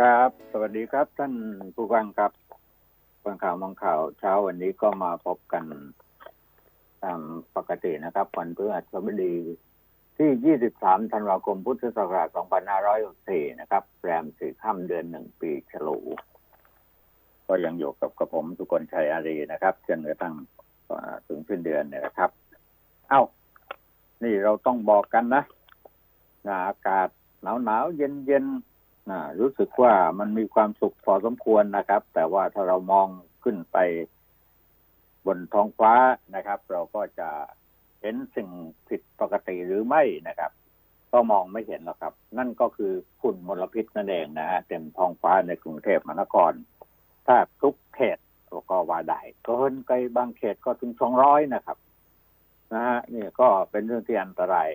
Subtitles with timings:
[0.00, 1.34] ครับ สวัสดีครับท่าน
[1.74, 2.32] ผู้ฟังครับ
[3.24, 5.64] ฟังข่าวมองข่าวเช้าวันนี้ก็มาพบกัน
[7.02, 7.20] ตาม
[7.56, 9.34] ปกตินะครับวันพฤหัสบดี
[10.18, 12.28] ที่ 23 ธันวาคม พุทธศักราช
[12.94, 15.98] 2564 นะครับแรมสี่ค่ำเดือนหนึ่งปีฉลู
[17.46, 20.34] ก็ยังอยู่กับกระผมทุกคนชัยอารีนะครับจนกระทั่ง
[21.26, 22.30] ถึงสิ้นเดือนเนี่ยนะครับ
[23.08, 23.22] เอ้า
[24.22, 25.42] นี่เราต้องบอกกันนะ
[26.68, 27.08] อากาศ
[27.42, 28.46] หนาวหนาวเย็นเย็น
[29.40, 33.08] รู้สึกว่ามันมีความสุขพอสมควรนะครับ แต่ว่าถ้าเรามอง
[33.44, 33.78] ขึ้นไป
[35.26, 35.94] บนท้องฟ้า
[36.34, 37.28] นะครับ เราก็จะ
[38.00, 38.48] เห็นสิ่ง
[38.88, 40.52] ผิดปกติหรือไม่นะครับ
[41.12, 46.52] ก็มองไม่เห็นหรอกครับ นั่นก็คือฝุ่นมลพิษนั่นเองนะฮะเต็มท้องฟ้าในกรุงเทพมหานคร
[47.26, 48.18] ถ้าทุกเขต
[48.70, 51.78] ก็ว่าได้เกินไปบางเขตก็ถึงสองร้อยนะครับ
[52.72, 54.70] นะฮะนี่ก็เป็นเรื่องที่อันตราย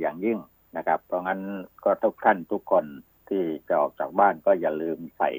[0.00, 0.38] อย่างยิ่ง
[0.76, 1.40] นะครับ เพราะงั้น
[1.84, 2.84] ก็ทุกท่านทุกคน
[3.30, 5.30] ที่จะออกจากบ้านก็อย่าลืมใส่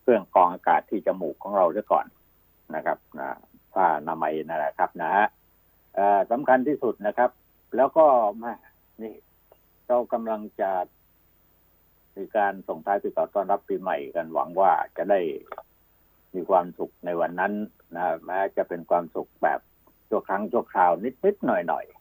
[0.00, 2.06] เครื่องกรองอากาศที่จมูกของเราด้วยก่อน
[2.74, 3.28] นะครับนะ
[3.74, 5.26] ผ้านามัยนั่นแหละครับนะฮะ
[6.30, 7.30] สำคัญที่สุดนะครับ
[7.76, 8.06] แล้วก็
[8.42, 8.54] มา
[9.02, 9.14] นี่
[9.86, 10.70] เรากำลังจะ
[12.16, 15.20] มีการส่งท้ายปีเก่าต้อนรับปีใหม่กันหวังว่าจะได้
[16.34, 17.52] มีความสุขในวันนั้น
[17.96, 19.60] นะแม้จะเป็นความสุขแบบ
[20.08, 20.90] ชั่วครั้งชั่วคราว
[21.24, 21.99] นิดๆหน่อยๆ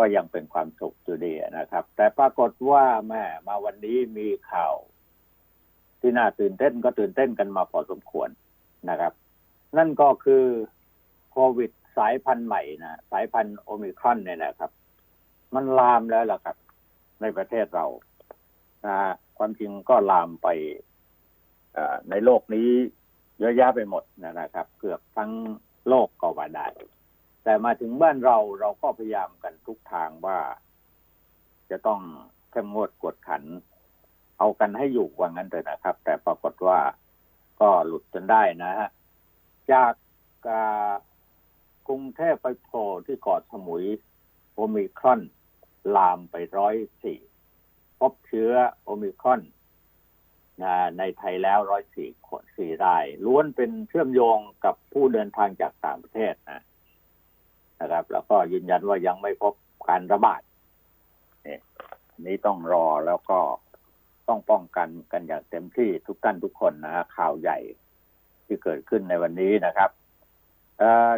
[0.00, 4.74] ก็ยังเป็นความสุขอยู่ดีนะครับ แต่ปรากฏว่าแม่มาวันนี้มีข่าว
[6.00, 8.28] ที่น่าตื่นเต้นก็ตื่นเต้นกันมาพอสมควร
[8.90, 9.12] นะครับ
[9.76, 10.44] นั่นก็คือ
[11.30, 14.70] โควิดสายพันธุ์ใหม่นะสายพันธุ์โอมิครอนเนี่ยนะครับ
[15.54, 16.56] มันลามแล้วล่ะครับ
[17.20, 17.86] ในประเทศเรา
[18.86, 18.96] นะ
[19.38, 20.48] ความจริงก็ลามไป
[22.10, 22.68] ในโลกนี้
[23.38, 25.30] เยอะแยะไปหมดนะครับ เกือบทั้ง
[25.88, 26.68] โลกก็ว่าได้
[27.44, 30.38] แต่มาถึงบ้านเราเราก็พยายามกันทุกทางว่า
[31.70, 32.00] จะต้อง
[32.50, 33.42] เข้มงวดกวดขัน
[34.38, 36.80] เอากันให้อยู่ว่างั้นเลยนะครับ แต่ปรากฏว่า
[37.60, 38.90] ก็หลุดจนได้นะฮะ
[39.72, 39.92] จาก
[41.88, 43.84] กรุงเทพไปโผล่ที่เกาะสมุย
[44.54, 45.20] โอมิครอน
[45.96, 47.20] ลามไปร้อยสี่
[47.98, 48.52] พบเชื้อ
[48.84, 49.42] โอมิครอน
[50.98, 56.62] ในไทยแล้วร้อยสี่คนสี่ราย ล้วนเป็นเชื่อมโยงกับผู้เดินทางจากต่างประเทศนะ
[57.80, 59.54] นะครับ แล้วก็ยืนยันว่ายังไม่พบ
[59.88, 60.42] การระบาด
[61.46, 61.58] นี่
[62.26, 63.40] นี้ต้องรอแล้วก็
[64.28, 67.58] ต้องป้องกันกันอย่างเต็มที่ทุกท่านทุกคนนะฮะข่าวใหญ่
[68.46, 69.90] ที่เกิดขึ้นในวันนี้นะครับ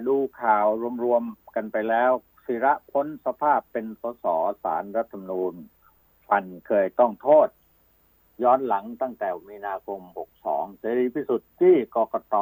[0.07, 0.67] ดูข่าว
[1.05, 2.11] รวมๆกันไปแล้ว
[2.47, 4.25] ศิระพ้นสภาพเป็นสส
[4.63, 5.55] สารรัฐธรรมนูญ
[6.29, 7.49] พันเคยต้องโทษ
[8.43, 10.01] ย้อนหลังตั้งแต่มีนาคม
[10.41, 12.37] 62 เสรีพิสุทธิ์ที่กกต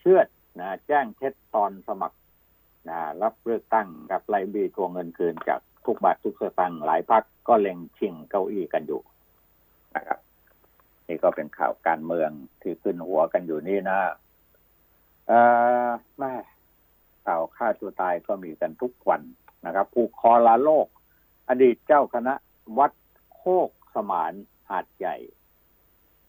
[0.00, 0.20] เชื่อ
[0.58, 2.18] นะแจ้งเท็จตอนสมัคร
[2.88, 9.02] นะรับเลือกตั้งกับไลบีทวงเงินคืนจากทุกบาททุกสตางค์หลายพักก็เล็งชิงเก้าอี้กันอยู่
[9.96, 10.18] นะครับ
[11.06, 12.30] นี่ก็เป็นข่าวการเมือง
[12.62, 13.98] ที่ขึ้นหัวกันอยู่นี่นะ
[15.26, 15.32] เอ
[15.88, 16.32] อแม่
[17.26, 19.22] ข่าวฆ่าตัวตายก็มีกันทุกวัน
[19.66, 20.86] นะครับ ผูกคอลาโลก
[21.48, 22.34] อดีตเจ้าคณะ
[22.78, 22.92] วัด
[23.34, 24.32] โคกสมาน
[24.68, 25.16] หาดใหญ่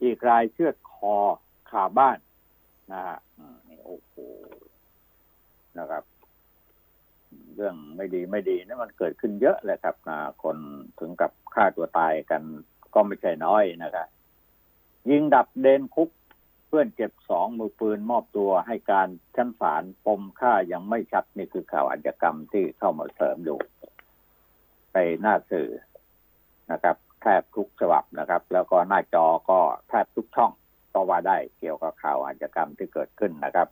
[0.02, 1.16] อีกรายเชือดคอ
[1.70, 2.18] ขาบ้าน
[2.92, 3.18] นะฮะ
[3.84, 4.14] โอ้โห
[5.78, 6.04] นะครับ
[7.54, 9.96] เรื่องไม่ดีไม่ดีนี่มันเกิดขึ้นเยอะเลยครับ
[10.42, 10.56] คน
[11.00, 12.42] ถึงกับฆ่าตัวตายกัน
[12.94, 14.06] ก็ไม่ใช่น้อยนะครับ
[15.10, 16.10] ยิงดับเดนคุก
[16.66, 23.58] เพื่อนเจ็บสองมือปืนมอบตัวให้การชั้นศาลปมฆ่ายังไม่ชัดนี่คือข่าวอาชญากรรมที่เข้ามาเสริมอยู่
[24.92, 25.68] ไปหน้าสื่อ
[26.72, 30.52] นะครับแทบทุกฉบับนะครับ แล้วก็หน้าจอก็แทบทุกช่อง
[30.92, 33.68] ก็ว่าได้เกี่ยวกับข่าวอาชญากรรมที่เกิดขึ้นนะครับ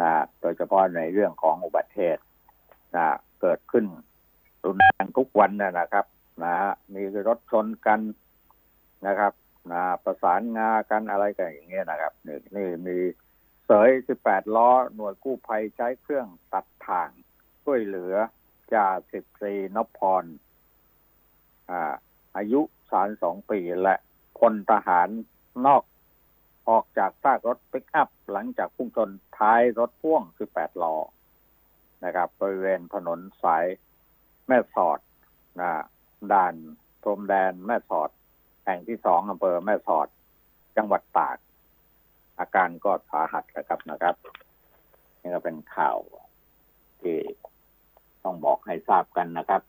[0.00, 0.10] นะ
[0.40, 2.24] โดยเฉพาะในเรื่องของอุบัติเหตุ
[2.96, 3.06] นะ
[3.40, 3.86] เกิดขึ้น
[4.64, 6.06] รุนแรงทุกวันนะครับ
[6.44, 6.54] นะ
[6.94, 8.00] มีรถชนกัน
[9.06, 9.32] นะครับ
[9.72, 12.98] นะประสานงากันอะไรกันอย่างเงี้ยนะครับนี่นี่มี
[13.66, 17.08] เสยสิบแปดล้อ หน่วยกู้ภัยใช้เครื่องตัดทาง
[17.64, 18.14] ช่วยเหลือ
[18.72, 20.24] จ่าสิบสี่นพพร
[21.70, 21.94] อ่า
[22.36, 22.60] อายุ
[22.90, 23.94] สามสองปีและ
[24.38, 25.08] พลทหาร
[25.66, 25.82] นอก
[26.68, 30.96] ออกจากซากรถปิกอัพ หลังจากพุ่งชนท้ายรถพ่วงคือแปดล้อ
[32.04, 33.64] นะครับบริเวณถนนสาย
[34.46, 35.00] แม่สอด
[35.60, 35.70] นะ
[36.32, 36.54] ด่าน
[37.02, 38.10] พรมแดนแม่สอด
[38.64, 40.08] แห่งที่สองอำเภอแม่สอด
[40.76, 41.38] จังหวัดตาก
[42.38, 44.14] อาการก็สาหัสนะครับนะครับ
[45.20, 45.98] นี่ก็เป็นข่าว
[47.00, 47.18] ที่
[48.24, 49.62] ต้องบอกให้ทราบกันนะครับ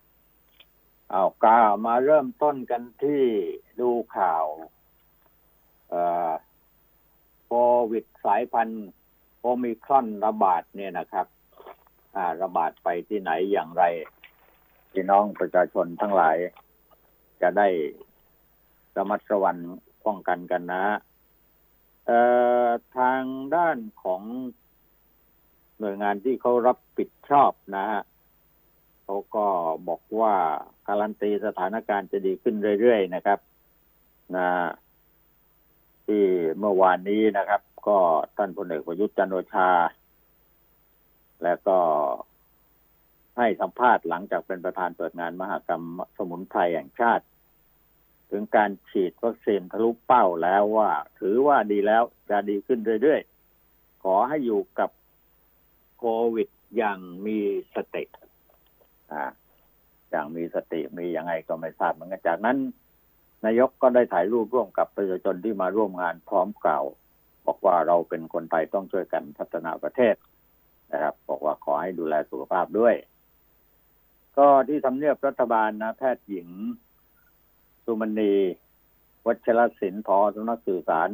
[1.11, 3.23] เอากามาเริ่มต้นกันที่
[3.79, 4.45] ดูข่าว
[7.51, 7.57] โค
[7.91, 8.89] วิดสายพันธุ์
[9.41, 11.27] โอมิครอนระบาดเนี่ยนะครับ
[12.41, 13.83] ระบาดไปที่ไหนอย่างไร
[14.91, 16.37] พี่น้องประชาชนทั้งหลาย
[17.41, 17.67] จะได้
[18.97, 19.57] ระมัดระวัง
[20.05, 20.83] ป้องกันกันนะ
[22.05, 22.21] เอ่
[22.65, 22.67] อ
[22.97, 23.23] ทาง
[23.55, 24.21] ด้านของ
[25.79, 28.01] หน่วยงานที่เขารับผิดชอบนะฮะ
[29.03, 29.45] เขาก็
[29.87, 30.33] บอกว่า
[30.87, 33.39] การันตีสถานการณ์จะดีขึ้นเรื่อยๆนะครับ
[34.35, 34.47] นะ
[36.09, 36.23] ที่
[36.59, 37.97] เมื่อวานนี้นะครับ ก็
[38.38, 39.69] ท่านพลเอกประยุทธ์จันโอชา
[41.44, 41.77] และก็
[43.38, 45.83] ให้สัมภาษณ์หลังจากเป็นประธานเปิดงานมหกรรม
[46.17, 47.25] สมุนไพรแห่งชาติ
[48.31, 54.89] ถึงการฉีดวัคซีนทะลุเป้าแล้วว่า ถือว่าดีแล้วจะดีขึ้นเรื่อยๆ ขอให้อยู่กับ
[55.97, 57.39] โควิดอย่างมี
[57.75, 58.03] สติ
[59.11, 59.23] อ่า
[60.09, 62.57] อย่างมีสติมียังไงก็ไม่ทราบเหมือนกันจากนั้น
[63.45, 66.83] นายกก็ได้ถ่ายรูปร่วมกับประชาชนที่มาร่วมงานพร้อมกล่าว
[67.45, 70.15] บอกว่าเราเป็นคนไทยต้องช่วยกันพัฒนาประเทศ
[70.91, 72.95] นะครับ บอกว่าขอให้ดูแลสุขภาพด้วย
[74.38, 76.47] ก็ที่ทำเนียบรัฐบาลนะแพทย์หญิง
[77.86, 78.33] สุมณี
[79.27, 81.09] วัชรศิลป์พอสำนักสื่อสาร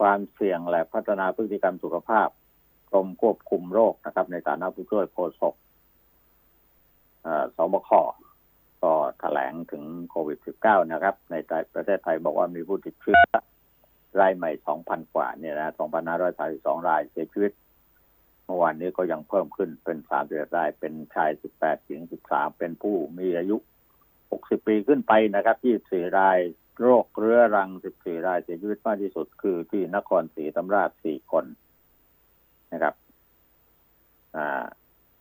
[0.00, 2.28] ความเสี่ยงและพัฒนาพฤติกรรมสุขภาพ
[2.90, 5.54] กรมควบคุมโรคนะครับ ในฐานะผู้ช่วยโฆษก
[7.26, 7.90] อ่อสบค
[8.84, 11.34] ก็แถลงถึงโควิด -19 นะครับ ใน
[11.74, 13.18] ประเทศไทยบอกว่ามีผู้ติดเชื้อ
[14.20, 14.50] รายใหม่
[14.82, 15.74] 2,000 กว่าเนี่ยนะ
[16.30, 17.52] 2,532 รายเสียชีวิต
[18.44, 23.56] เมื่อวานนี้ก็ยังเพิ่มขึ้นเป็น31ราย เป็นชาย 18 หญิง 13 เป็นผู้มีอายุ
[24.10, 25.56] 60 ปีขึ้นไปนะครับ
[25.86, 26.38] 24ราย
[26.80, 31.44] โรคเรื้อรัง 14 รายเสียชีวิตมากที่สุดคือที่นครศรีธรรมราช 4 คน
[32.72, 32.94] นะครับ
[34.36, 34.64] อ่า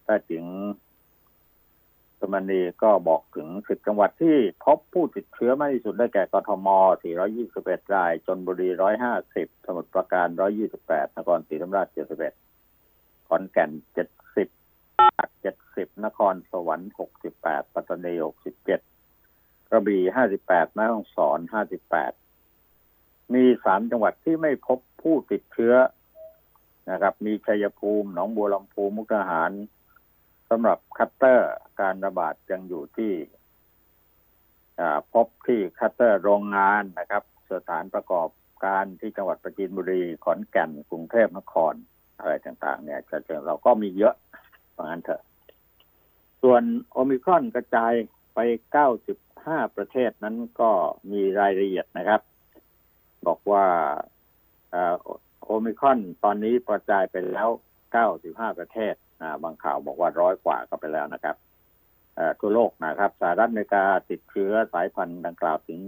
[0.06, 0.46] ถ้าถึง
[2.26, 6.68] สมณีก็บอกถึง 10 จังหวัดที่พบผู้ติดเชื้อมากที่สุดได้แก่กทม
[7.32, 8.70] 421 รายจนบุรี
[9.18, 10.28] 150 สมุทรปราการ
[10.74, 11.88] 128 นครศรีธรรมราช
[12.58, 13.72] 71 ขอนแก่น
[14.36, 15.30] 70ตาก
[15.68, 16.92] 70 นครสวรรค์
[17.34, 20.02] 68 ปัตตานี 67 กระบี่
[20.38, 21.40] 58 แม่ฮ่องสอน
[22.56, 25.74] 58 มี 3 จังหวัดที่ไม่พบผู้ติดเชื้อ
[26.92, 31.52] นะครับ มีชัยภูมิ หนองบัวลำภู มุกดาหาร สำหรับคลัสเตอร์
[31.82, 33.14] การระบาดยังอยู่ที่
[35.14, 38.30] พบที่คลัสเตอร์โรงงานนะครับ สถานประกอบ
[38.66, 41.74] การที่จังหวัดปราจีนบุรีขอนแก่นกรุงเทพนคร
[42.20, 44.16] อะไรต่าง ๆ เนี่ยจะเจอเราก็มีเยอะ
[44.72, 45.22] เพราะงั้นเถอะ
[46.42, 47.94] ส่วนโอมิครอนกระจาย
[48.36, 48.40] ไป
[49.08, 50.72] 95 ประเทศนั้นก็
[51.12, 52.22] มีรายละเอียดนะครับ
[53.28, 53.66] บอกว่า
[55.44, 57.50] โอมิครอนตอนนี้กระจายไปแล้ว
[58.04, 58.94] 95 ประเทศ
[59.44, 61.36] บางข่าวบอกว่าร้อยกว่าก็ไปแล้วนะครับ
[62.40, 65.80] ทั่วโลกนะครับสหรัฐอเมริกาติดเชื้อสายพันธุ์ดังกล่าวถึง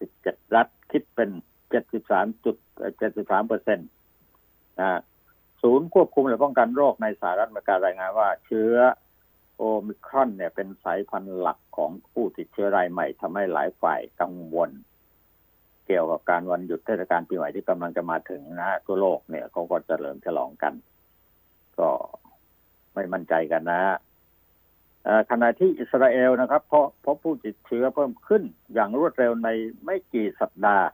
[0.00, 1.30] 47 รัฐคิดเป็น
[1.72, 3.88] 73.73เปอร์เซ็นต์
[5.62, 8.74] ศูนย์ควบคุมและป้องกันโรคในสหรัฐอเมริการายงานว่าเชื้อ
[9.56, 14.70] โอมิครอนเนี่ยเป็นสายพันธุ์หลักของผู้ติดเชื้อรายใหม่ทำให้หลายฝ่ายกังวล
[15.86, 20.74] เกี่ยวกับการวันหยุดเทศกาลปีใหม่ที่กำลังจะมาถึงนะทั่วโลกเนี่ยเขาก็จะเริ่มฉลองกัน
[21.78, 21.88] ก็
[22.94, 23.82] ไม่มั่นใจกันนะ
[25.30, 28.42] ขณะที่อิสราเอลนะครับเพราะพบผู้ติดเชื้อเพิ่มขึ้น
[28.74, 29.48] อย่างรวดเร็วใน
[29.84, 30.86] ไม่กี่สัปดาห์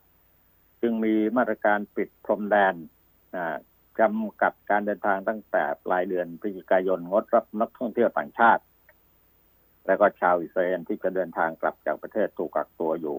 [0.82, 2.74] จึงมีมาตรการปิดพรมแดน
[4.00, 8.62] จำกัดการเดินทางตั้งแต่ปลายเดือนพฤศจิกายนงดรับนักท่องเที่ยวต่างชาติ
[9.86, 13.18] และก็ชาวอิสราเอลที่จะเดินทางกลับจากประเทศถูกกักตัวอยู่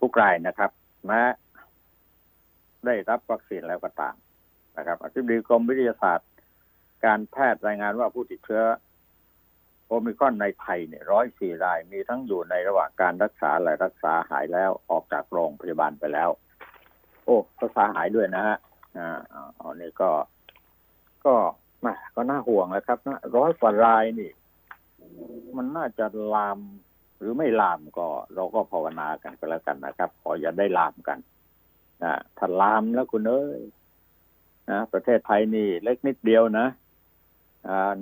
[0.00, 0.70] ทุกรายนะครับ
[1.06, 1.22] แม้
[2.84, 4.14] ได้รับวัคซีนแล้วก็ตาม
[4.78, 6.28] นะครับอธิบดีกรมวิทยาศาสตร์
[7.04, 8.64] การแพทย์รายงานว่าผู้ติดเชื้อ
[9.86, 16.30] โอมิครอนในไทยเนี่ยร้อยสี่รายมีทั้งอยู่ในระหว่างการรักษาและรักษาหายแล้วออกจากโรงพยาบาลไปแล้ว
[17.24, 18.58] โอ้รักษาหายด้วยนะฮะ
[18.98, 19.18] อ่า
[19.60, 20.10] อันนี้ก็
[21.24, 21.34] ก็
[21.84, 24.30] มาก็น่าห่วงแล้วครับนะร้อยกว่ารายนี่
[25.56, 26.58] มันน่าจะลาม
[27.18, 31.18] หรือไม่ลามก็ เราก็ภาวนากันไปแล้วกันนะครับ ขออย่าได้ลามกัน
[32.02, 33.60] นะถ้าลามแล้วคุณเอ้ย
[34.70, 36.66] นะประเทศไทยนี่เล็กนิดเดียวนะ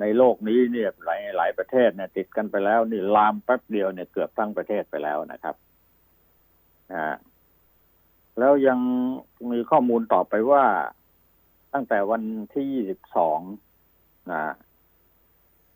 [0.01, 5.57] ในโลกนี้เนี่ยหลายหลายประเทศเนี่ย ติดกันไปแล้วนี่ลามแป๊บเดียวเนี่ยเกือบทั้งประเทศไปแล้วนะครับ
[6.93, 7.17] อ่า
[8.39, 8.79] แล้วยัง
[9.51, 10.65] มีข้อมูลต่อไปว่า
[11.73, 12.23] ตั้งแต่วัน
[12.55, 13.41] ที่ยี่สิบสอง
[14.33, 14.55] นะ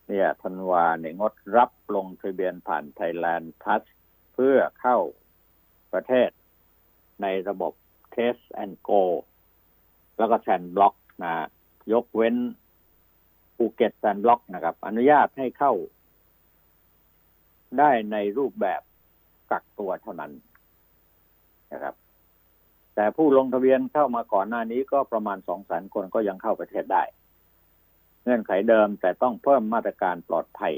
[0.08, 3.82] เนี่ยธันวาเนี่ยงดรับลงทะเบียนผ่าน Thailand Pass
[4.34, 4.98] เพื่อเข้า
[5.92, 6.30] ประเทศ
[7.22, 7.72] ในระบบ
[8.14, 9.02] Test and Go
[10.18, 11.32] แล้วก็ Sandbox นะ
[11.92, 12.36] ยกเว้น
[13.62, 15.72] ภูเก็ต Sandbox นะครับ อนุญาตให้เข้า
[17.78, 18.80] ได้ในรูปแบบ
[19.50, 20.32] กักตัวเท่านั้น
[21.72, 21.94] นะครับ
[22.94, 27.02] แต่ผู้ลงทะเบียนเข้ามาก่อนหน้านี้ก็ประมาณสองแสนคนก็ยังเข้าประเทศได้
[28.22, 30.74] เงื่อนไขเดิมแต่ต้องเพิ่มมาตรการปลอดภัย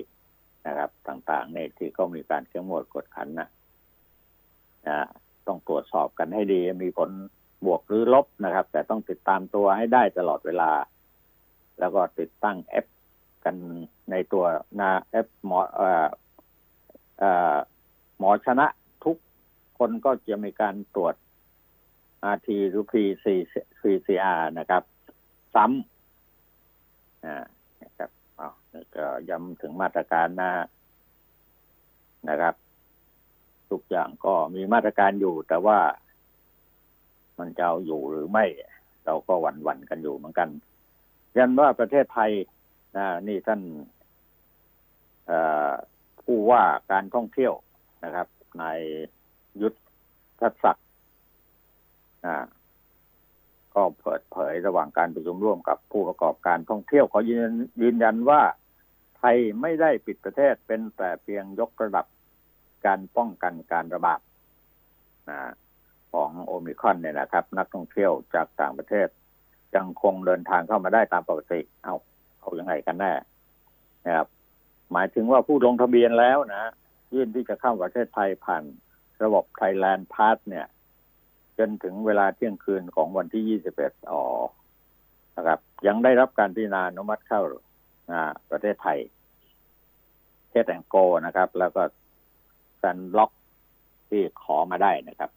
[0.66, 3.48] นะครับ ต่างๆในที่เขามีการเข้มงวดกดขันนะ
[4.88, 4.98] นะ
[5.46, 7.10] ต้องตรวจสอบกันให้ดี มีผล
[7.64, 10.70] บวกหรือลบนะครับ แต่ต้องติดตามตัวให้ได้ตลอดเวลา
[11.78, 12.86] แล้วก็ติดตั้งแอป
[13.44, 13.54] กัน
[14.10, 14.44] ในตัว
[14.80, 15.58] นะแอปหมอ
[18.18, 18.66] หมอชนะ
[19.04, 19.16] ทุก
[19.78, 21.14] คนก็จะมีการตรวจ
[22.34, 22.84] RT หรือ
[23.82, 24.82] PCR นะครับ
[25.54, 28.48] ซ้ำนะครับเอา
[28.96, 30.50] ก็ย้ำถึงมาตรการนะ
[32.28, 32.54] นะครับ
[33.70, 35.78] ทุกอย่างก็มีมาตรการอยู่ แต่ว่า
[37.38, 38.44] มันจะเอาอยู่หรือไม่
[39.04, 40.48] เราก็หวั่นๆกันอยู่เหมือนกัน
[41.36, 42.30] ยันว่าประเทศไทย
[43.28, 43.60] นี่ท่าน
[46.22, 47.54] ผู้ว่าการท่องเที่ยว
[48.04, 48.28] นะครับ
[48.62, 48.80] นาย
[49.62, 49.74] ยุท
[50.40, 50.88] ธศักดิ์
[53.74, 58.42] ก็เปิดเผยระหว่างการประชุมร่วมกับผู้ประกอบการท่องเที่ยวเขายืนยืนยันว่า
[59.18, 62.06] ไทยไม่ได้ปิดประเทศเป็นแต่เพียงยกระดับ
[62.86, 64.20] การป้องกันการระบาด
[66.12, 69.08] ของโอมิครอนเนี่ยนะครับ นักท่องเที่ยวจากต่างประเทศ
[69.76, 71.94] ยังคงเดินทางเข้ามาได้ตามปกติ เอา
[72.40, 73.12] เอายังไงกันแน่
[74.06, 74.26] นะครับ
[74.92, 76.72] หมายถึงว่าผู้ลงทะเบียนแล้วนะ
[77.12, 78.64] ยื่นที่จะเข้าประเทศไทยผ่าน
[79.24, 80.66] ระบบ Thailand Pass เนี่ย
[81.58, 84.22] จนถึงเวลาเที่ยงคืนของวันที่ 21 อ๋อ
[85.36, 87.40] นะครับ ยังได้รับการพิจารณาอนุมัติเข้า
[88.10, 88.98] อ่าประเทศไทย
[90.48, 91.82] Test and Goนะครับ แล้วก็
[92.82, 93.30] ซันล็อก
[94.08, 95.30] ที่ขอมาได้นะครับ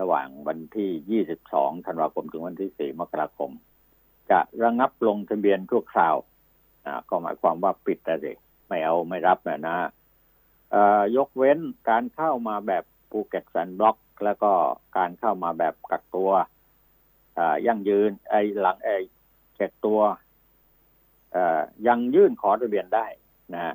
[0.00, 3.50] ระหว่างวันที่ 22 ธันวาคม ถึงวันที่ 4 มกราคม
[4.30, 6.16] จะระงับลงทะเบียนชั่วคราว
[7.08, 8.32] ก็หมายความว่าปิดแต่สิ
[8.68, 9.76] ไม่เอาไม่รับนะนะ
[11.16, 11.58] ยกเว้น
[11.88, 14.52] การเข้ามาแบบภูเก็ตแซนด์บล็อก แล้วก็
[14.96, 16.30] การเข้ามาแบบกักตัว
[17.38, 18.90] อ่ายั่งยืน ไอหลังไอ
[19.56, 20.00] เจ็ดตัว
[21.32, 23.06] เอ่อยังยื่นขอทะเบียนได้
[23.54, 23.74] นะ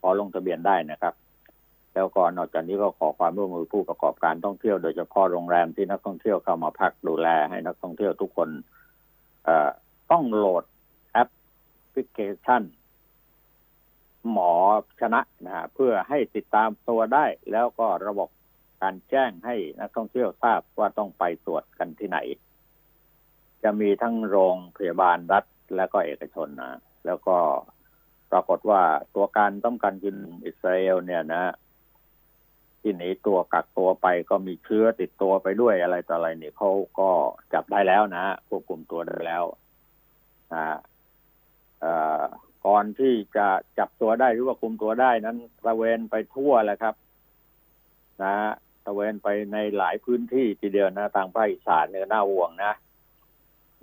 [0.00, 1.14] ขอลงทะเบียนได้นะครับ
[1.94, 8.48] แล้วก็นอกจากนี้ก็ขอความร่วมมือผู้ประกอบการท่องเที่ยวโดยเฉพาะโรงแรมที่นักท่องเที่ยวเข้ามาพักดูแลให้นักท่องเที่ยวทุกคน
[10.10, 10.64] ต้องโหลด
[11.12, 11.28] แอป
[11.92, 12.62] พลิเคชัน
[14.30, 14.52] หมอ
[15.00, 18.28] ชนะนะฮะเพื่อให้ติดตามตัวได้ แล้วก็ระบบ
[18.82, 22.18] การแจ้งให้นักท่องเที่ยวทราบว่าต้องไปตรวจกันที่ไหน
[23.62, 25.44] จะมีทั้งโรงพยาบาลรัฐ
[25.76, 27.36] และก็เอกชนนะแล้วก็
[28.30, 28.82] ปรากฏว่า
[29.14, 31.52] ตัวการต้องการกินอิสราเอลเนี่ยนะ
[32.84, 37.10] ที่หนีตัวกักตัวไปก็มีเชื้อติดตัวไปด้วยอะไรต่ออะไรนี่เขาก็
[37.52, 39.44] จับได้แล้วนะควบคุมตัวได้แล้ว
[40.52, 42.22] อ่า
[42.66, 43.46] ก่อนที่จะ
[43.78, 46.94] จับตัวได้หรือว่าคุมตัวได้นั้นตระเวนไปทั่วแหละครับ
[48.22, 48.34] นะ
[48.84, 52.72] ตระเวนไปในหลายพื้นที่ทีเดียวนะทางภาคอีสานเนี่ยน่าห่วงนะ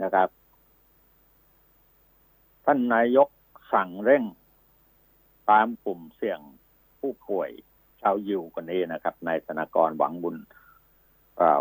[0.02, 0.30] นะครับ
[2.66, 3.30] ท่านนายก
[3.74, 4.24] สั่งเร่ง
[5.50, 6.40] ตามกลุ่มเสี่ยง
[7.00, 7.50] ผู้ป่วย
[8.02, 10.38] ชาวยิวคนนี้นะครับนายธนากรหวังบุญ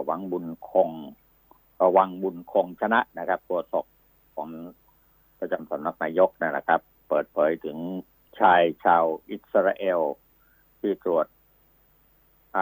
[0.04, 0.90] หวังบุญคง
[1.92, 3.86] หวังบุญคงชนะนะครับตัวศก
[4.34, 4.48] ของ
[5.38, 7.76] ประจำสำนักนายกนะครับ เปิดเผยถึง
[8.40, 10.00] ชายชาวอิสราเอล
[10.80, 11.26] ที่ตรวจ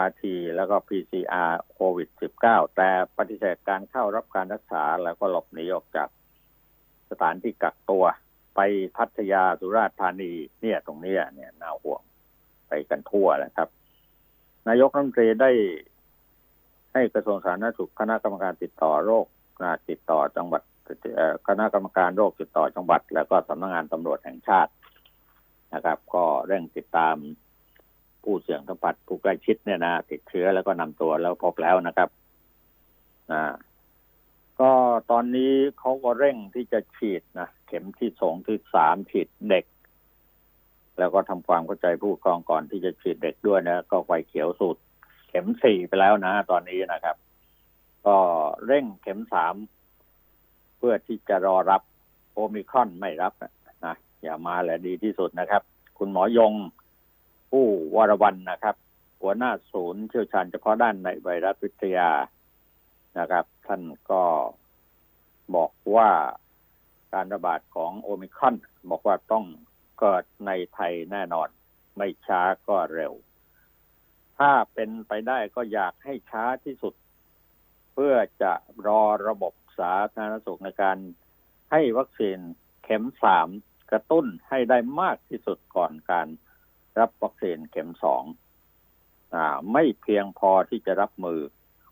[0.07, 0.23] RT
[0.55, 2.09] แล้วก็ PCR โควิด
[2.43, 6.09] -19 แต่ปฏิเสธการเข้ารับการรักษาแล้วก็หลบหนีออกจาก
[7.09, 8.05] สถานที่กักตัว
[8.55, 8.59] ไป
[8.97, 10.31] พัทยาสุราษฎร์ธานี
[10.61, 12.01] เนี่ยตรงเนี้ยเนี่ยน่าห่วง
[12.69, 13.69] ไปกันทั่วแล้วครับ
[14.67, 15.51] นายกรัฐมนตรีได้
[16.93, 19.25] ให้กระทรวงสาธารณสุขคณะกรรมการติดต่อโรค
[19.89, 20.61] ติดต่อจังหวัด
[21.47, 24.71] คณะกรรมการโรคติดต่อจังหวัด แล้วก็สำนักงานตำรวจแห่งชาติ
[25.73, 27.15] นะครับ ก็เร่งติดตาม
[28.23, 32.09] ผู้เสี่ยงสัมผัสผู้ใกล้ชิดเนี่ยนะติดเชื้อแล้วก็นำตัวแล้วพบแล้วนะครับ
[33.31, 33.53] อ่า
[34.59, 34.71] ก็
[35.11, 39.65] ตอนนี้เขาก็เร่งที่จะฉีดนะเข็มที่สองที่สามฉีดเด็ก
[40.99, 44.81] แล้วก็ทำความเข้าใจผู้ปกครองก่อนที่จะฉีดเด็กด้วยนะ ก็ไฟเขียวสูตร
[45.29, 47.15] เข็มสี่ไปแล้วนะ ตอนนี้นะครับ
[48.05, 48.17] ก็
[48.65, 49.55] เร่งเข็มสาม
[50.77, 51.81] เพื่อที่จะรอรับ
[52.33, 53.33] โอมิคอนไม่รับ
[53.85, 55.61] นะอย่ามาแหละดีที่สุดนะครับ
[55.97, 56.53] คุณหมอยง
[57.51, 57.65] ผู้
[57.95, 58.75] วรวันนะครับ
[59.21, 62.09] หัวหน้าศูนย์เชี่ยวชาญเฉพาะด้านในไวรัสวิทยา
[63.19, 64.21] นะครับ ท่านก็
[65.55, 66.09] บอกว่า
[67.13, 68.55] การระบาดของโอมิคอน
[68.89, 69.45] บอกว่าต้อง
[70.03, 71.49] กิดในไทยแน่นอน
[71.97, 73.13] ไม่ช้าก็เร็ว
[74.39, 76.93] ถ้าเป็นไปได้ก็อยากให้ช้าที่สุด
[77.93, 78.53] เพื่อจะ
[78.87, 80.97] รอระบบสาธารณสุขในการ
[81.71, 82.37] ให้วัคซีน
[82.83, 83.47] เข็มสาม
[83.91, 86.27] กระตุ้นให้ได้มากที่สุดก่อนการ
[86.99, 88.23] รับวัคซีนเข็มสอง
[89.33, 89.35] อ
[89.73, 91.39] ไม่เพียงพอที่จะรับมือ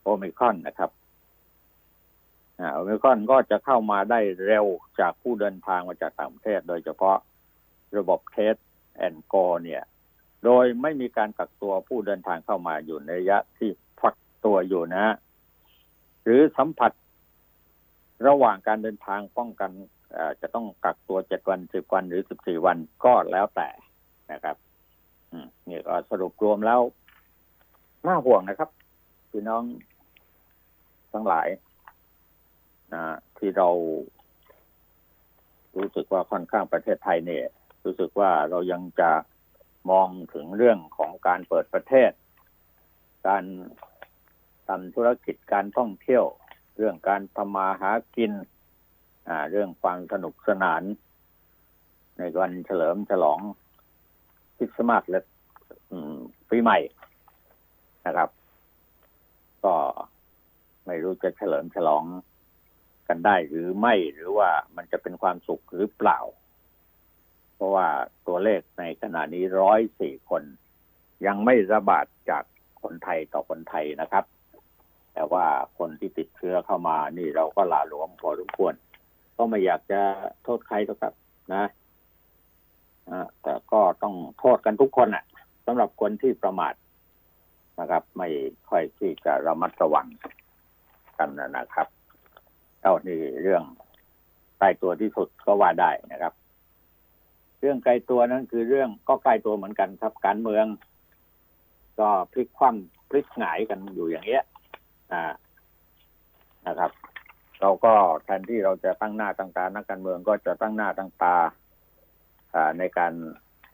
[0.02, 0.92] โอมิครอนนะครับ
[2.60, 4.66] อโอมิครอนก็จะเข้ามาได้เร็ว
[5.00, 7.18] จากผู้เดินทางมาจากต่างประเทศโดยเฉพาะ
[7.98, 8.56] ระบบ Test
[8.96, 9.84] and Go เนี่ย
[10.44, 14.16] โดยไม่มีการกักตัวผู้เดินทางเข้ามาอยู่ในระยะที่พัก
[14.46, 15.16] ตัวอยู่นะฮะ
[16.24, 16.92] หรือสัมผัส
[18.28, 19.72] ระหว่างการเดินทางป้องกัน
[20.42, 23.70] จะต้องกักตัวเจ็ดวันสิบวันหรือสิบสี่วันก็แล้วแต่
[24.32, 24.56] นะครับ
[25.70, 26.82] นี่ก็สรุปรวมแล้ว
[28.08, 28.70] น่าห่วงนะครับ
[29.32, 29.64] พี่น้อง
[31.14, 31.48] ทั้งหลาย
[32.94, 33.04] นะ
[33.38, 33.70] ที่เรา
[35.78, 37.46] รู้สึกว่าค่อนข้างประเทศไทยเนี่ย
[37.88, 39.12] รู้สึกว่าเรายังจะ
[39.92, 42.12] มองถึงเรื่องของการเปิดประเทศ
[43.28, 43.44] การ
[44.68, 46.26] ทำธุรกิจการท่องเที่ยว
[46.78, 48.32] เรื่องการทำมาหากิน
[49.52, 50.84] เรื่องความสนุกสนาน
[52.18, 53.40] ในวันเฉลิมฉลอง
[54.58, 55.20] คริสต์มาสและ
[56.50, 56.80] ปีใหม่
[58.06, 58.30] นะครับ
[59.64, 59.76] ก็
[60.86, 62.04] ไม่รู้จะเฉลิมฉลอง
[63.08, 66.20] กันได้หรือไม่หรือว่ามันจะเป็นความสุขหรือเปล่า
[67.58, 67.88] เพราะว่า
[68.28, 70.44] ตัวเลขในขณะนี้ร้อยสี่คน
[71.26, 72.44] ยังไม่ระบาดจาก
[72.82, 74.26] คนไทยต่อคนไทยนะครับ
[75.14, 75.46] แต่ว่า
[75.78, 78.74] คนที่ติดเชื้อเข้ามานี่เราก็หลาหลวมพอสมควร
[79.38, 80.02] ก็ไม่อยากจะ
[80.44, 81.14] โทษใครหรอกครับ
[81.54, 81.66] นะ
[83.42, 85.24] แต่ก็ต้องโทษกันทุกคนอะ
[85.66, 86.74] สำหรับคนที่ประมาท
[87.80, 88.30] นะครับ ไม่
[88.70, 90.08] ค่อยที่จะระมัดระวัง
[91.18, 91.88] กันนะครับ
[92.82, 93.64] เท่านี้เรื่อง
[94.58, 96.34] ใกล้ตัวที่สุดก็ว่าได้นะครับ
[97.60, 100.66] เรื่องไกลตัวนั้นคือเรื่องก็ใกล้ตัวเหมือนกันครับ การเมือง
[102.00, 104.44] ก็พลิกคว่ำพลิกหงายกันอยู่อย่างเงี้ย
[105.12, 105.24] อ่า
[106.68, 106.92] นะครับ
[107.62, 111.36] เราก็แทนที่เราจะตั้งหน้าตั้งตานักการเมืองก็จะตั้งหน้าตั้งตา
[112.56, 113.14] อ่าในการ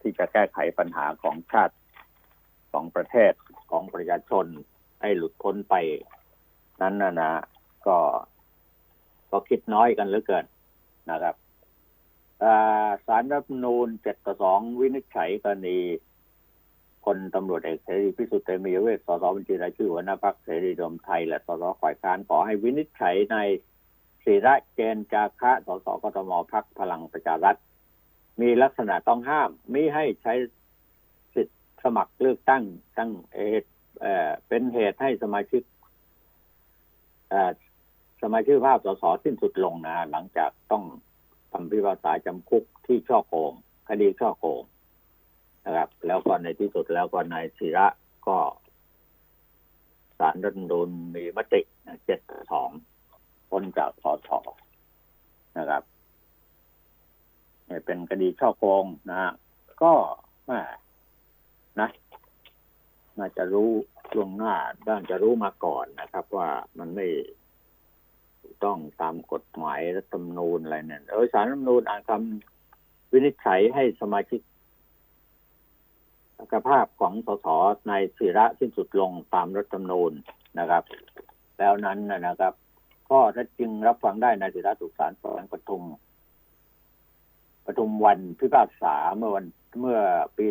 [0.02, 1.76] ที่จะแก้ไขปัญหาของชาติ
[2.72, 3.34] ของประเทศ
[3.72, 4.46] ของประชาชน
[5.02, 5.76] ให้หลุดพ้นไป
[6.82, 7.32] นั้นนะนะ
[7.88, 7.98] ก็
[9.32, 10.46] ก็คิดน้อยกันเหลือเกิน
[11.12, 11.36] นะครับ
[13.06, 15.80] สารรัฐนูญเจ็ดต่อสองวินิจฉัยกรณี
[17.06, 23.38] คนตำรวจเอกเสรีพิสุทธิ์เตมียเวทสสบัญชีรายชื่อหัวหน้าพรรคเสรีรวมไทย และสสฝ่ายค้านขอให้วินิจฉัยใน
[24.24, 27.56] ศิระเจนจาคะสสกทมพรรคพลังประชารัฐ
[28.42, 30.34] มีลักษณะต้องห้ามมิให้ใช้
[31.34, 31.54] สิทธิ
[31.84, 32.64] สมัครเลือกตั้ง
[32.98, 35.64] ตั้งเหตุเอ่อเป็นเหตุให้สมาชิก
[38.22, 40.84] สมาชิกภาพสสสิ้นสุดลงนะหลังจากต้อง
[41.54, 43.54] ทำพิพากษาจำคุกที่ช่อโกง
[43.88, 44.64] คดีช่อโกง
[45.66, 47.88] นะครับ แล้วก็ในที่สุดแล้วก็นายศิระ
[48.28, 48.38] ก็
[50.20, 51.62] สารรัฐมนูญมีมติ
[52.06, 52.20] เจ็ด
[52.52, 52.70] สอง
[53.50, 54.30] พ้นจากสส
[55.58, 55.84] นะครับ
[57.66, 59.32] เนี่ยเป็นคดีช่อโกงนะฮะ
[59.84, 59.94] ก็
[60.46, 60.62] แม่
[61.80, 61.90] นะ
[63.18, 63.72] น่าจะรู้
[64.16, 64.56] ล่วงหน้า
[64.88, 67.08] ด้านจะรู้มาก่อนนะครับ ว่ามันไม่
[68.66, 74.42] ต้องตามกฎหมายรัฐธรรมนูญอะไรเนี่ยเออสารรัฐธรรมนูญอ่านคำวินิจฉัยให้สมาชิก
[76.54, 77.48] สภาพของสส
[77.90, 80.12] ในศิระสิ้นสุดลงตามรัฐธรรมนูญ
[80.60, 80.84] นะครับ
[81.60, 82.54] แล้วนั้นนะครับ
[83.10, 85.84] ก็ถ้าจึงรับฟังได้ในศิระถูกศาลแขวงปทุม
[87.66, 89.46] ปทุมวันพิพากษาเมื่อวัน
[89.80, 90.00] เมื่อ
[90.38, 90.46] ปี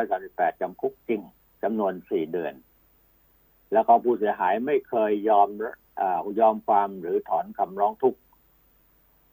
[0.00, 1.20] 2538 จำคุกจริง
[1.62, 2.54] จำนวนสี่เดือน
[3.72, 5.48] แล้วก็ผู้เสียหายไม่เคยยอม
[6.40, 8.20] ยอมความหรือถอนคำร้องทุกข์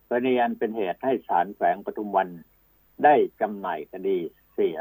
[0.08, 2.28] กรณีอันเป็นเหตุให้ศาลแขวงปทุมวัน
[3.04, 4.18] ได้จำหน่ายคดี
[4.54, 4.78] เสีย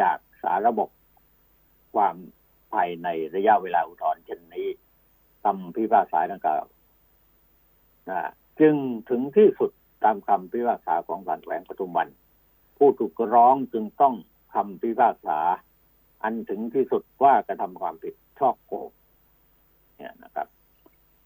[0.00, 0.88] จากสาระบบ
[1.94, 2.16] ความ
[2.72, 4.68] ภายในระยะเวลาอุทธรณ์เช่นนี้
[5.44, 6.64] คำพิพากษาดังกล่าว
[8.60, 8.74] จึง
[9.08, 9.70] ถึงที่สุด
[10.04, 12.08] ตามคำพิพากษาของศาลแขวงปทุมวัน
[12.76, 14.14] ผู้ถูกร้องจึงต้อง
[14.54, 15.38] คำพิพากษา
[16.22, 18.90] อันถึงที่สุดว่ากระทำความผิดชอบโกง
[20.02, 20.48] เนี่ยนะครับ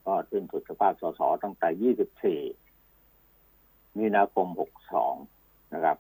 [0.06, 4.46] ก็สิ้นสุดสภาพสสตั้งแต่ 24 มีนาคม
[5.10, 5.96] 62 นะครับ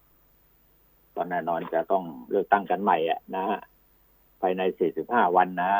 [1.14, 3.60] ก็แน่นอนจะต้องเลือกตั้งกันใหม่อะนะฮะ
[4.40, 4.62] ภายใน
[4.98, 5.72] 45 วันนะ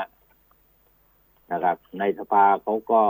[1.53, 3.03] นะครับ ในสภาเขาก็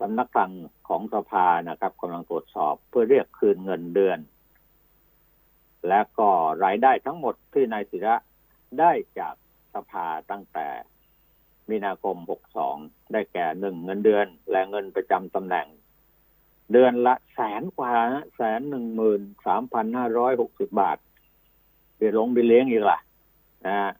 [0.00, 0.52] สำนักคลัง
[0.88, 4.18] ของสภานะครับกำลังตรวจสอบเพื่อเรียกคืนเงินเดือน
[5.88, 6.28] และก็
[6.64, 8.16] รายได้ทั้งหมดที่นายศิระ
[8.78, 9.34] ได้จาก
[9.74, 10.66] สภาตั้งแต่
[11.70, 12.16] มีนาคม
[12.66, 15.66] 62 ได้แก่หนึ่งเงินเดือน และเงินประจำตำแหน่ง
[16.72, 17.94] เดือนละแสนกว่า
[18.36, 20.98] แสนหนึ่งหมื่นสามพันห้าร้อยหกสิบบาท
[21.96, 22.98] เดี๋ยวลงไปเลี้ยงอีกล่ะ
[23.66, 23.90] นะฮะ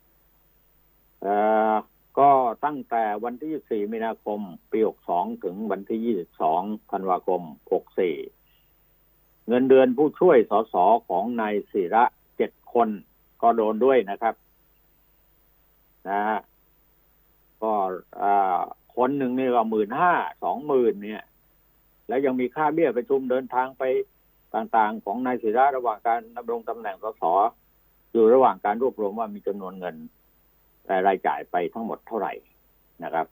[1.23, 1.27] เอ
[1.73, 1.75] อ
[2.19, 2.31] ก็
[2.65, 4.41] ตั้งแต่วันที่ 24 มีนาคม
[4.73, 4.79] ปี
[5.13, 7.43] 62 ถึงวันที่ 22 ธันวาคม
[8.25, 10.75] 64 เงินเดือนผู้ช่วยสส
[11.09, 12.05] ของนายศิระ
[12.37, 12.89] เจ็ดคน
[13.43, 14.35] ก็โดนด้วยนะครับ
[16.09, 16.39] นะฮะ
[17.65, 17.75] ก็
[18.97, 20.13] คนหนึ่งนี่ก็หมื่นห้า
[20.45, 21.25] สองหมื่นเนี่ย
[22.09, 23.83] แล้วยังมีค่าเบี้ยประชุมเดินทางไป
[24.55, 27.23] ต่างๆ ของนายศิระระหว่างการดำรงตำแหน่งสส
[28.13, 29.97] อยู่ระหว่างการรวบรวมว่ามีจำนวนเงิน
[31.07, 32.33] รายจ่ายไปทั้งหมดเท่าไหร่
[33.05, 33.27] นะครับ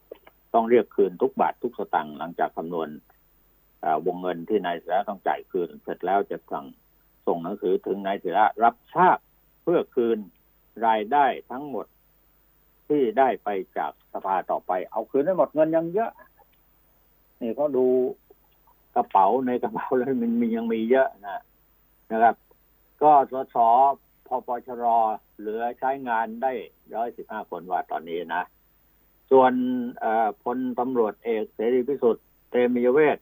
[0.55, 2.89] ต้องเรียกคืนทุกบาททุกสตางค์หลังจากคำนวณ
[4.07, 6.67] วงเงินที่นายศิระต้องจ่ายคืน เสร็จแล้วจะสั่ง
[7.27, 9.19] ส่งหนังสือถึงนายศิระรับทราบ
[9.63, 10.19] เพื่อคืน
[10.87, 11.87] รายได้ทั้งหมด
[12.93, 16.13] ที่ได้ไปจากสภาต่อไป เอาคืนได้หมดเงินยังเยอะ
[17.41, 17.87] นี่เขาดู
[18.95, 21.43] กระเป๋าในกระเป๋าแล้วมันมียังมีเยอะนะ
[22.13, 22.35] นะครับ
[23.03, 23.57] ก็สส
[24.27, 24.85] พปชร
[25.39, 26.53] เหลือใช้งานได้
[26.95, 28.43] ร้อยสิบห้าคนว่าตอนนี้นะ
[29.31, 29.53] ส่วน
[30.43, 33.19] พลตำรวจเอกเสรีพิสุทธิ์เตมียเวท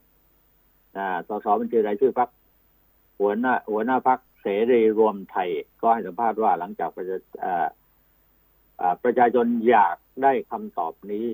[0.96, 2.28] นะสสบัญชีรายชื่อพัก
[3.18, 5.48] หัวหน้าหัวหน้าพักเสรีรวมไทย
[5.80, 7.54] ก็ให้สัมภาษณ์ว่าหลังจากประชา
[9.02, 11.26] ประชาชนอยากได้คำตอบนี้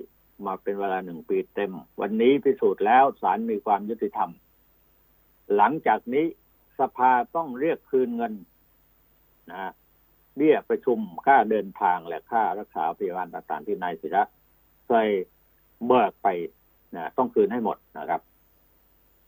[0.45, 4.31] มาเป็นเวลาหนึ่งปีเต็ม วันนี้พิสูจน์แล้วศาลมีความยุติธรรม
[5.55, 6.25] หลังจากนี้
[6.79, 8.33] สภาต้องเรียกคืนเงิน
[9.51, 9.71] นะ
[10.35, 14.23] เบี้ยประชุมค่าเดินทางและค่ารักษาพยาบาลต่างๆที่นายศิระ
[14.87, 15.09] เคย
[15.87, 16.27] เบิกไป
[16.95, 18.21] นะต้องคืนให้หมดนะครับ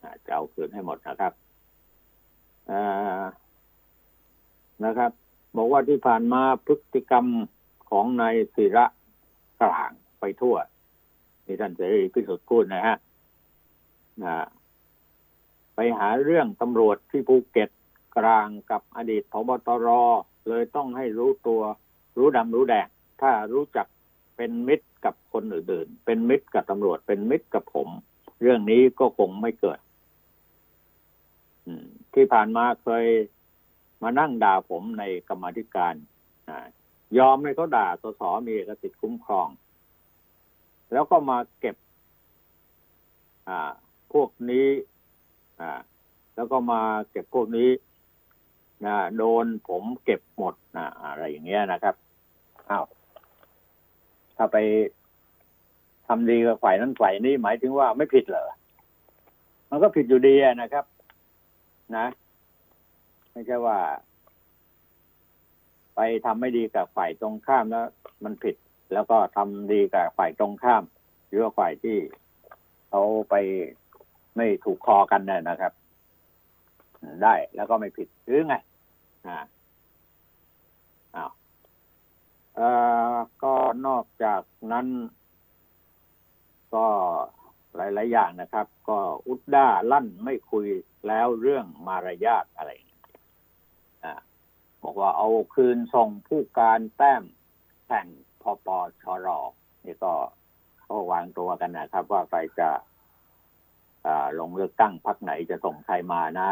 [0.03, 1.34] นะจะเอาคืนให้หมดนะครับ
[4.84, 5.12] นะครับ
[5.58, 7.25] บอกว่าที่ผ่านมาพฤติกรรม
[7.89, 8.86] ของนายศิระ
[9.62, 10.56] กลางไปทั่ว
[11.45, 12.97] นี่ท่านเสรีพิสุทธิ์พูดนะฮะ
[14.23, 14.36] นะ
[15.75, 17.69] ไปหาเรื่องตำรวจที่ภูเก็ต
[18.17, 19.88] กลางกับอดีตพบตร
[20.47, 21.62] เลยต้องให้รู้ตัว
[22.17, 22.88] รู้ดำรู้แดง
[23.21, 23.88] ถ้ารู้จัก
[24.36, 27.88] เป็นมิตรกับคนอื่นๆ เป็นมิตรกับตำรวจ เป็นมิตรกับผม
[28.41, 29.80] เรื่องนี้ก็คงไม่เกิด
[32.13, 33.06] ที่ผ่านมาเคย
[34.04, 35.93] มานั่งด่าผมในกรรมธิการ
[37.17, 39.48] ยอมให้เขาด่าสสมีเอกสิทธิ์คุ้มครอง
[40.93, 41.76] แล้วก็มาเก็บ
[43.48, 43.72] อ่า
[44.13, 44.67] พวกนี้
[45.60, 45.80] อ่า
[46.36, 47.69] แล้วก็มาเก็บพวกนี้
[48.86, 51.95] นะโดนผมเก็บหมดนะอะไรอย่างเงี้ยนะครับ
[52.69, 52.86] อ้าว
[54.38, 54.58] ถ้าไป
[56.08, 58.50] ทำดีกับฝ่ายนั้นฝ่ายนี้หมายถึงว่าไม่ผิดเหรอ
[59.69, 60.86] มันก็ผิดอยู่ดีนะครับ
[61.95, 62.06] นะ
[63.32, 63.78] ไม่ใช่ว่า
[66.02, 67.88] ไปทำไม่ดีกับฝ่ายตรงข้ามแล้ว
[68.24, 68.56] มันผิด
[68.94, 70.84] แล้วก็ทำดีกับฝ่ายตรงข้าม
[71.28, 71.98] หรือว่าฝ่ายที่
[72.90, 73.36] เขาไป
[74.38, 75.74] ไม่ถูกคอกันเนี่ยนะครับ
[77.24, 78.56] ได้แล้วก็ไม่ผิดหรือไง
[79.28, 79.38] อ่า
[81.16, 81.32] อ้าว
[82.56, 82.70] เอ่
[83.14, 83.54] อก็
[83.88, 84.88] นอกจากนั้น
[86.76, 86.88] ก็
[87.76, 90.68] หลาย ๆ อย่างนะครับ ก็อุดด้าลั่นไม่คุย
[91.08, 93.02] แล้วเรื่องมารยาทอะไรอย่างเงี้ย
[94.06, 94.14] อ่า
[94.84, 97.24] บอกว่าเอาคืนส่งผู้การแต้ม
[97.86, 98.08] แข่ง
[98.42, 98.68] พอป
[99.02, 99.39] ชรอ
[99.86, 100.13] นี่ก็
[100.84, 102.70] เขาวางตัวกันนะครับ ว่าใครจะ
[104.39, 106.50] ลงเลือกตั้งพักไหนจะส่งใครมานะ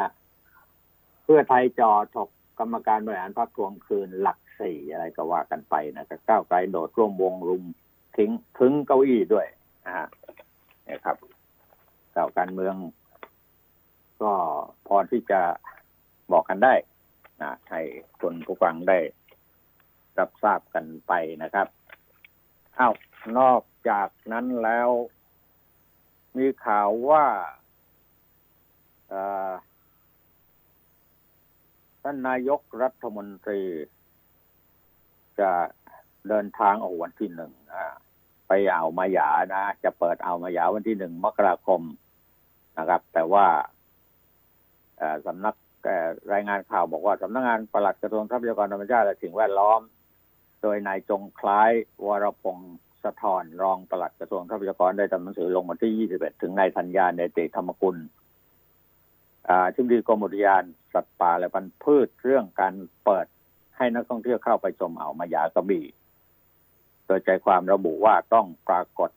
[1.24, 7.64] เพื่อไทยจอถกกรรมการบริหารพรรคทวงคืนหลักสี่อะไรก็ว่ากันไปนะครับก้าวไกลโดดร่วมวงรุม
[8.18, 9.48] ทิ้งถึงเก้าอี้ด้วย
[9.86, 10.08] นะฮะ
[10.88, 11.18] นี่ครับ
[12.16, 12.76] ข่าวการเมือง
[14.22, 14.32] ก็
[14.88, 15.42] พอที่จะ
[16.32, 16.74] บอกกันได้
[17.42, 17.82] นะให้
[18.20, 19.00] คนผู้ฟังได้
[20.20, 21.68] รับทราบกันไปนะครับ
[22.78, 22.94] อ้าว
[23.40, 24.90] นอกจากนั้นแล้ว
[26.38, 27.26] มีข่าวว่า
[32.02, 33.62] ท่านนายกรัฐมนตรี
[35.40, 35.52] จะ
[36.28, 37.52] เดินทางออกวันที่หนึ่ง
[38.48, 41.82] ไปอ่าวมาหยานะ จะเปิดอ่าวมาหยาวันที่หนึ่งมกราคม
[42.78, 43.46] นะครับ แต่ว่า
[45.26, 45.56] สำนัก
[45.88, 46.00] เอ่
[46.34, 49.82] รายงานข่าวบอกว่าสำนักงานปลัดกระทรวงทรัพยากรธรรมชาติและสิ่งแวดล้อม
[50.62, 51.72] โดยนายจงคล้าย
[52.06, 57.98] วรพงศ์สะทอนรองปลัดกระทรวงทรัพยากรได้ทำหนังสือลงวันที่ 21 ถึงนายธัญญาเนติธรรมกุล
[59.50, 62.74] อ่าทิบดีกรมอุทยานสัตว์ป่าและพันธุ์พืชเรื่องการ
[63.06, 63.26] เปิด
[63.78, 65.86] ให้นักท่องเที่ยวเข้าไปชมอ่าวมายากระบี่
[67.06, 69.10] โดยใจความระบุว่าต้องปรากฏ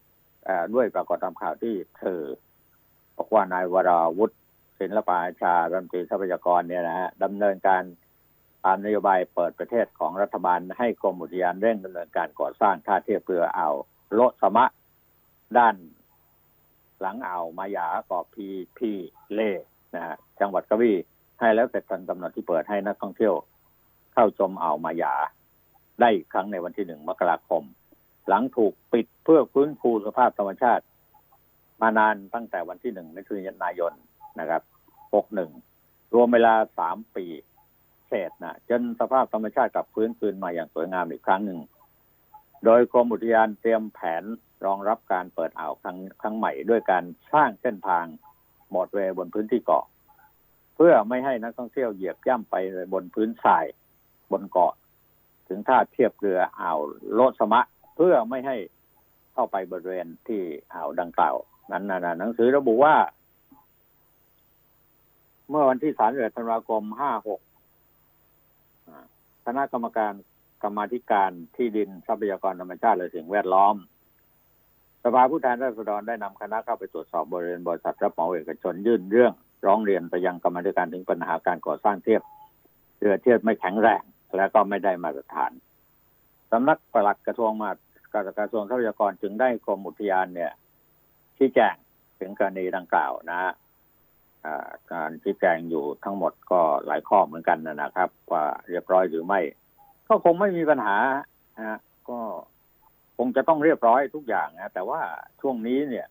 [0.74, 2.20] ด้วยปรากฏตามข่าวที่เธอ
[3.16, 4.36] บอกว่านายวราวุฒิ
[4.80, 7.82] ศิลปาชารัฐมนตรีทรัพยากรเนี่ยนะฮะดำเนินการ
[8.64, 13.74] ตามนโยบายเปิดประเทศของรัฐบาลให้กรมอุทยานเร่งดำเนินการก่อสร้างท่าเทียบเรืออ่าว
[14.14, 14.68] โลสมะ
[15.58, 15.74] ด้าน
[17.00, 18.46] หลังอ่าวมายาเกาะพี
[18.78, 18.90] พี
[19.34, 19.52] เล่
[19.94, 20.96] นะฮะจังหวัดกระบี่
[21.40, 23.34] ให้แล้วเสร็จทันกำหนดที่เปิดให้นักท่องเที่ยว
[24.14, 25.14] เข้าชมอ่าวมายา
[26.00, 27.62] ได้อีกครั้งในวันที่หนึ่งมกราคม
[28.28, 30.84] หลังถูกปิดเพื่อฟื้นฟูสภาพธรรมชาติ
[31.82, 33.92] มานานตั้งแต่วันที่หนึ่งมิถุนายน
[34.40, 34.62] นะครับ
[35.14, 35.50] หกหนึ่ง
[36.14, 37.26] รวมเวลาสามปี
[38.08, 41.60] เศษนะจนสภาพธรรมชาติกลับฟื้นคืนมาอย่างสวยงามอีกครั้งหนึ่ง
[42.64, 44.22] โดยกรมอุทยานเตรียมแผน
[44.64, 48.04] รองรับการเปิดอ่าวครั้งครั้งใหม่ด้วยการสร้างเส้นทาง
[48.70, 49.84] หมดเวย์บนพื้นที่เกาะ
[50.76, 52.54] เพื่อไม่ให้นักท่องเที่ยวเหยียบย่ำไป
[52.92, 53.64] บนพื้นทราย
[54.32, 54.72] บนเกาะ
[55.48, 56.78] ถึงท่าเทียบเรืออ่าว
[57.14, 57.60] โลสมะ
[57.96, 58.56] เพื่อไม่ให้
[59.32, 60.42] เข้าไปบริเวณที่
[60.72, 61.36] อ่าวดังกล่าว
[61.72, 62.94] นั้นนะหนังสือระบุว่า
[65.50, 67.40] เมื่อวันที่สามเดือนธันวาคมห้าหก
[69.46, 70.12] คณะกรรมการ
[70.62, 73.74] กรรมาธิการที่ดินทรัพยากรธรรมชาติและสิ่งแวดล้อม
[75.04, 79.32] สภาผู้แทนราษฎรได้นำคณะเข้าไปตรวจสอบบริเวณบริษัทรับเหมาเอกชนยื่นเรื่อง
[79.66, 82.22] ร้องเรียนไปยังกรรมธิการถึงปัญหาการก่อสร้างเทียบ
[83.00, 84.02] เรือเทียบไม่แข็งแรง
[84.36, 85.52] และก็ไม่ได้มาตรฐาน
[86.50, 87.70] สำนักปลัดกระทรวงมา
[88.38, 90.52] กระทรวงทรัพยากรจึงได้กรมอุทยานเนี่ย
[91.36, 91.74] ชี้แจง
[92.20, 93.52] ถึงกรณีดังกล่าวนะ
[94.92, 99.40] การชี้แจงอยู่ทั้งหมดก็หลายข้อเหมือนกันนะครับ ว่าเรียบร้อยหรือไม่
[100.08, 100.96] ก็คงไม่มีปัญหา
[101.58, 102.18] นะก็
[103.18, 105.00] คงจะต้องเรียบร้อยทุกอย่างนะแต่ว่า
[105.40, 106.06] ช่วงนี้เนี่ย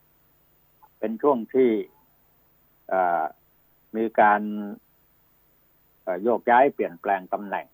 [1.00, 1.70] เป็นช่วงที่
[3.98, 4.42] มีการ
[6.24, 7.68] โยกย้ายเปลี่ยนแปลงตำแหน่ง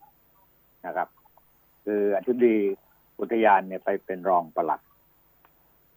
[0.85, 1.09] นะครับ
[1.85, 2.57] คืออธิบดี
[3.19, 4.81] อุทยานเนี่ยไปเป็นรองปลัด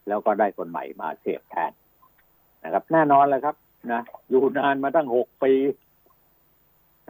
[0.09, 1.73] แล้วก็ได้คนใหม่มาเสียบแทน
[2.64, 3.57] นะครับ แน่นอนแล้วครับ
[3.93, 5.53] นะอยู่นานมาตั้งหกปี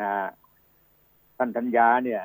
[0.00, 0.12] นะ
[1.37, 2.22] ท่านธัญญาเนี่ย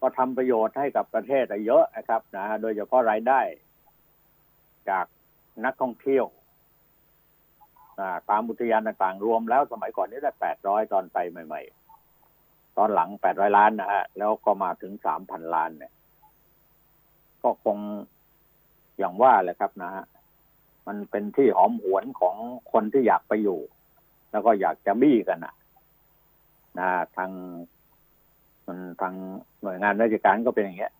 [0.00, 3.40] ก็ทำประโยชน์ให้กับประเทศเยอะนะครับนะโดยเฉพาะรายได้
[4.90, 5.06] จาก
[5.64, 6.26] นักท่องเที่ยว
[8.30, 11.62] ตามอุทยานต่างๆรวมแล้วสมัยก่อนนี้ได้แปดร้อยตอนไปใหม่
[12.18, 15.92] ๆ ตอนหลังแปดร้อยล้านนะฮะแล้วก็มาถึงสามพันล้านเนี่ย
[17.42, 17.78] ก็คง
[18.98, 20.04] อย่างว่าแหละครับนะฮะ
[20.86, 22.36] มันเป็นที่หอมหวนของ
[22.72, 23.60] คนที่อยากไปอยู่
[24.34, 25.54] แล้วก็อยากจะบี้กันนะ
[26.78, 27.30] นะทาง
[28.66, 29.14] มันทาง
[29.62, 30.92] หน่วยงานราชการก็เป็นอย่างเงี้ย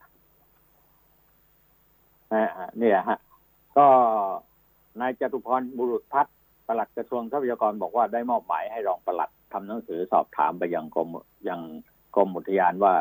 [2.82, 3.18] นี่ยฮะ
[3.76, 3.86] ก็
[5.00, 6.34] นายจตุพรบุรุษพัฒน์
[6.66, 11.08] ปลัดกระทรวงทรัพยากรบอกว่าได้มอบหมายให้รองปลัดทำหนังสือสอบถามไปยังกรม
[11.48, 11.60] ยัง
[12.16, 12.94] กรมอุทยานว่า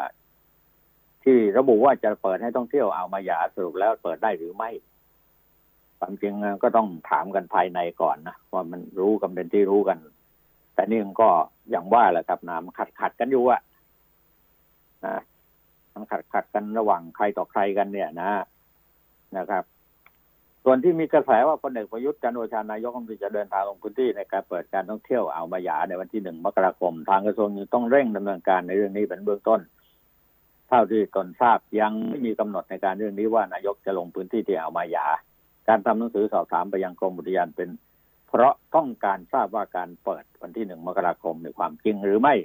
[1.24, 4.70] ที่ระบุว่าจะเปิดให้ท่องเที่ยวเอามาหยาสรุปแล้วเปิดได้หรือไม่
[6.00, 9.98] ความจริงก็ต้องถามกันภายในก่อนนะว่ามันรู้กันเป็นที่รู้กัน
[10.74, 11.30] แต่นี่มันก็
[11.70, 13.62] อย่างว่าแหละครับน้ำขัดขัดกันอยู่อะ
[15.06, 15.16] นะ
[15.94, 18.32] มันขัดขัดกันระหว่างใครต่อใครกันเนี่ยนะ
[19.38, 19.64] นะครับ
[20.64, 29.62] ส่วนที่มีกระแสว่าพลเอกประยุทธ์จันโอชานายกรัฐมนตรีจะเดินทางลงพื้นที่ในการเปิดการท่องเที่ยวอ่าวมายาในวันที่หนึ่งมกราคม ทางกระทรวงยังต้องเร่งดำเนินการในเรื่องนี้เป็นเบื้องต้น
[30.68, 35.06] เท่าที่ตนทราบยังไม่มีกำหนดในการเรื่องนี้ว่านายกจะลงพื้นที่ที่อ่าวมายา
[35.68, 37.70] การทำหนังสือสอบถามไปยังกรมอุทยานเป็น
[38.36, 42.36] เพราะต้องการทราบว่าการเปิดวันที่หนึ่งมกราคมมีความจริงหรือไม่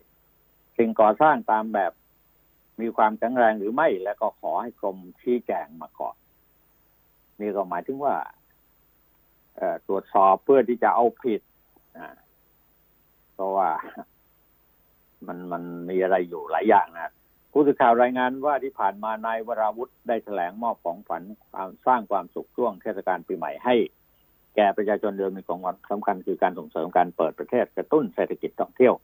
[0.77, 1.93] สิ่งก่อสร้างตามแบบ
[2.81, 6.17] มีความแข็งแรงหรือไม่ แล้วก็ขอให้กรมชี้แจงมาก่อน
[7.41, 8.15] นี่ก็หมายถึงว่า
[9.89, 11.41] ตรวจสอบเพื่อที่จะเอาผิด
[13.35, 13.69] เพราะว่า
[15.27, 17.13] มันมันมีอะไรอยู่หลายอย่างนะ
[17.53, 21.23] ผู้สื่อข่าวรายงานว่าที่ผ่านมานายวราวุธได้แถลงมอบของฝัน
[21.87, 23.75] สร้างความสุขช่วงเทศกาลปีใหม่ให้
[24.61, 28.95] แก่ประชาชนเดิมมีของวันสำคัญคือการส่งเสริมการเปิดประเทศกระตุ้นเศรษฐกิจท่องเที่ยว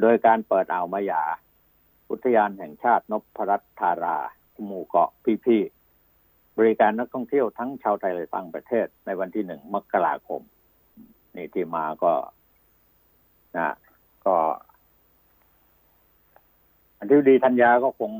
[0.00, 1.22] โดยการเปิดอ่าวมายา
[2.10, 4.18] อุทยานแห่งชาตินพรัตธารา
[4.64, 5.62] หมู่เกาะพี่พี่
[6.58, 10.40] บริการนักท่องเที่ยวทั้งชาวไทยและต่างประเทศในวันที่หนึ่งมกราคม
[11.36, 12.12] นี่ที่มาก็
[13.56, 13.74] นะ
[14.26, 14.36] ก็
[16.98, 18.12] อันที่ดีธัญญาก็คง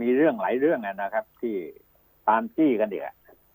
[0.00, 1.54] มีเรื่องหลายเรื่องนะครับ ที่
[2.28, 3.08] ตามจี้กันเดีย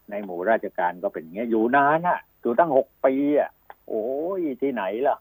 [0.10, 3.50] ในหมู่ราชการก็เป็นเงี้ยอยู่นานอะอยู่ตั้งหกปีอะ
[3.88, 4.06] โอ้
[4.40, 5.18] ยที่ไหนล่ะ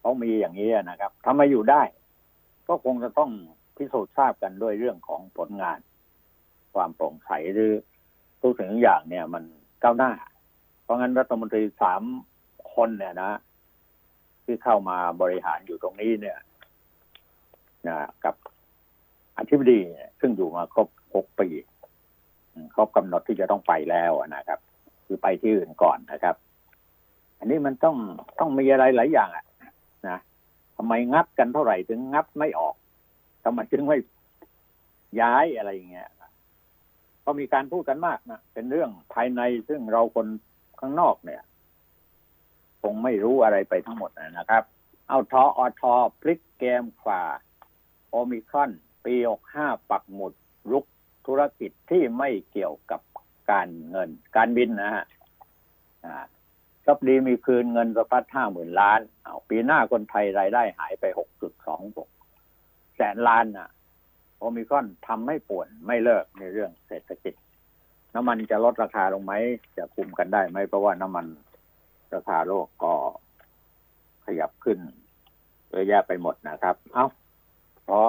[0.00, 1.82] เขามีอย่างนี้นะครับทำไมอยู่ได้
[2.68, 3.30] ก็คงจะต้อง
[3.76, 5.78] พิสูจน์ทราบกันด้วยเรื่องของผลงาน
[6.74, 7.72] ความโปร่งใสหรือ
[8.40, 9.44] ทุกสิ่งทุกอย่างเนี่ย มัน
[9.82, 10.12] ก้าวหน้า
[10.82, 12.02] เพราะงั้นรัฐมนตรีสาม
[12.74, 13.32] คนเนี่ยนะ
[14.44, 16.38] ที่เข้ามาบริหารอยู่ตรงนี้เนี่ย
[17.88, 18.34] นะกับ
[19.38, 19.80] อธิบดี
[20.20, 21.48] ซึ่งอยู่มาครบหกปี
[22.74, 24.58] ครบกำหนดที่จะต้องไปแล้วนะครับ
[25.06, 26.36] คือไปที่อื่นก่อนนะครับ
[27.38, 27.96] อันนี้มันต้อง
[28.38, 29.46] ต้องมีอะไรหลายอย่างอะ
[30.08, 30.18] นะ
[30.76, 32.74] ทำไมงับกันเท่าไหร่ถึงงับไม่ออก
[33.44, 33.98] ทำไมถึงไม่
[35.20, 36.08] ย้ายอะไรอย่างเงี้ย
[37.24, 40.26] ก็มีการพูดกันมากนะเป็นเรื่องภายในซึ่งเราคน
[40.80, 41.42] ข้างนอกเนี่ย
[42.82, 44.62] คงไม่รู้อะไรไปทั้งหมดนะครับ
[45.08, 47.22] เอาทออทอพลิกเกมฝ่า
[48.10, 48.70] โอมิครอน
[49.04, 50.32] ปีหกห้าปักหมุด
[50.70, 50.84] รุก
[51.26, 53.00] ธุรกิจที่ไม่เกี่ยวกับ
[53.50, 55.04] การเงิน การบินนะฮะ
[56.86, 62.08] ก็ดีมีคืนเงินสะพัดห้าหมื่นล้านเอาปีหน้าคนไทยรายได้หายไปหกจุดสองหก
[62.96, 63.70] แสนล้านนะ
[64.38, 67.34] โอมิคอนทำให้ป่วนไม่เลิกในเรื่องเศรษฐกิจ
[68.14, 69.32] น้ำมันจะลดราคาลงไหม
[69.76, 71.26] จะคุมกันได้ไหม เพราะว่าน้ำมัน
[72.14, 72.94] ราคาโลกก็
[74.24, 74.78] ขยับขึ้น
[75.68, 77.06] เยอะแยะไปหมดนะครับ เอา
[77.88, 78.02] ขอ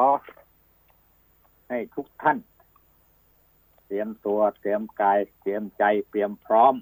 [1.70, 2.38] ให้ทุกท่าน
[3.96, 6.74] รียมตัวเตรียมกายเตรียมใจเตรียมพร้อม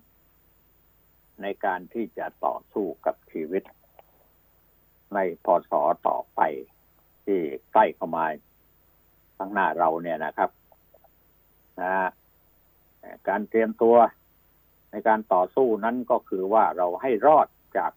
[1.41, 3.63] ในการที่จะต่อสู้กับชีวิต
[5.13, 5.71] ในพศ
[6.07, 6.41] ต่อไป
[7.25, 7.39] ที่
[7.71, 8.25] ใกล้เข้ามา
[9.37, 10.49] ข้างหน้าเราเนี่ยนะครับ
[11.81, 11.93] นะ
[13.27, 13.95] การเตรียมตัว
[14.91, 17.47] ในการต่อสู้นั้นก็คือว่าเราให้รอด
[17.77, 17.91] จาก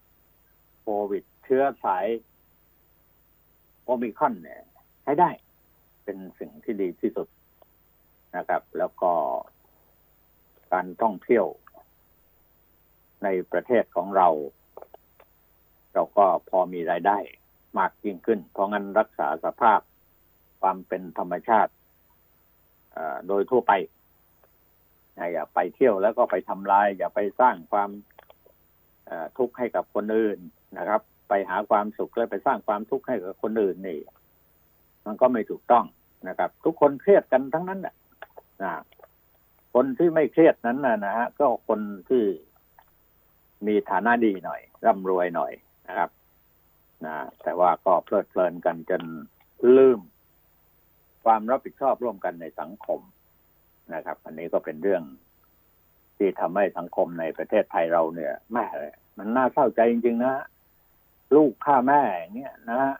[0.81, 2.07] โควิดเชื้อสาย
[3.85, 4.63] โอมิคอนเนี่ย
[5.05, 5.31] ให้ได้
[6.05, 7.29] เป็นสิ่งที่ดีที่สุด
[8.37, 9.13] นะครับ แล้วก็
[10.73, 11.47] การท่องเที่ยว
[13.25, 14.29] ในประเทศของเรา
[15.93, 17.19] เราก็พอมีรายได้
[17.79, 19.81] มากยิ่งขึ้น เพราะงั้นรักษาสภาพ
[20.61, 21.73] ความเป็นธรรมชาติ
[23.29, 23.73] โดยทั่วไป
[25.33, 27.91] อย่าไปเที่ยวแล้วก็ไปทำลาย อย่าไปสร้างความ
[29.39, 30.39] ทุกข์ให้กับคนอื่น
[30.79, 34.01] นะครับ ไปหาความสุขแล้วไปสร้างความทุกข์ให้กับคนอื่นนี่
[35.07, 35.85] มันก็ไม่ถูกต้อง
[36.29, 37.95] นะครับ ทุกคนเครียดกันทั้งนั้นแหละ
[38.63, 38.73] นะ
[39.75, 42.25] คนที่ไม่เครียดนั้นนะนะฮะก็คนที่
[43.67, 45.53] มีฐานะดีหน่อย ร่ำรวยหน่อย
[45.89, 46.11] นะครับ
[47.05, 49.03] นะแต่ว่าก็เพลิดเพลินกันจน
[49.77, 50.01] ลืม
[51.25, 53.01] ความรับผิดชอบร่วมกันในสังคม
[53.95, 55.03] นะครับ อันนี้ก็เป็นเรื่อง
[56.17, 58.65] ที่ทำให้สังคมในประเทศไทยเราเนี่ยแม่
[59.19, 60.35] มันน่าเศร้าใจจริงๆนะ
[61.37, 62.95] ลูกฆ่าแม่อย่างเงี้ยนะฮะ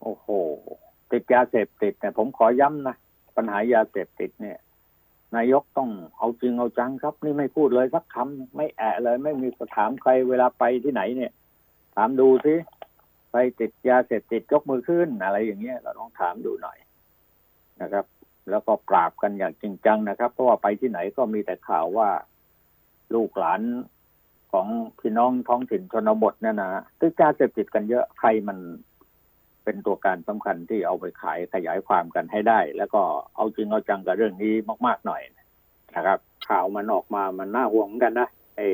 [0.00, 0.26] โอ้โห
[1.10, 2.96] ติดยาเสพติดเนี่ยผมขอย้ำนะ
[3.36, 4.58] ปัญหายาเสพติดเนี่ย
[5.36, 11.32] นายกต้องเอาจริงเอาจังครับ นี่ไม่พูดเลยสักคำไม่แอะเลย ไม่มีถามใครเวลาไปที่ไหนเนี่ย
[11.96, 12.54] ถามดูสิ
[13.30, 16.78] ใครติดยาเสพติดยกมือขึ้นอะไรอย่างเงี้ยเราต้องถามดูหน่อย
[17.82, 18.04] นะครับ
[18.50, 22.08] แล้วก็ปราบกันอย่างจริงจังนะครับ เพราะว่าไปที่ไหนก็มีแต่ข่าวว่า
[23.14, 23.60] ลูกหลาน
[24.52, 24.66] ของ
[25.00, 28.58] พี่น้องท้องถิ่นชนบทเนี่ยนะติดยาเสพติดกันเยอะใครมัน
[29.66, 33.02] เป็นตัวการสำคัญที่เอาไปขายขยายความกันให้ได้ แล้วก็
[33.36, 34.52] เอาจริงเอาจังกับเรื่องนี้
[34.86, 35.22] มากๆหน่อย
[35.96, 38.68] นะครับ ข่าวมันออกมามันน่าห่วงเหมือนกันนะไอ้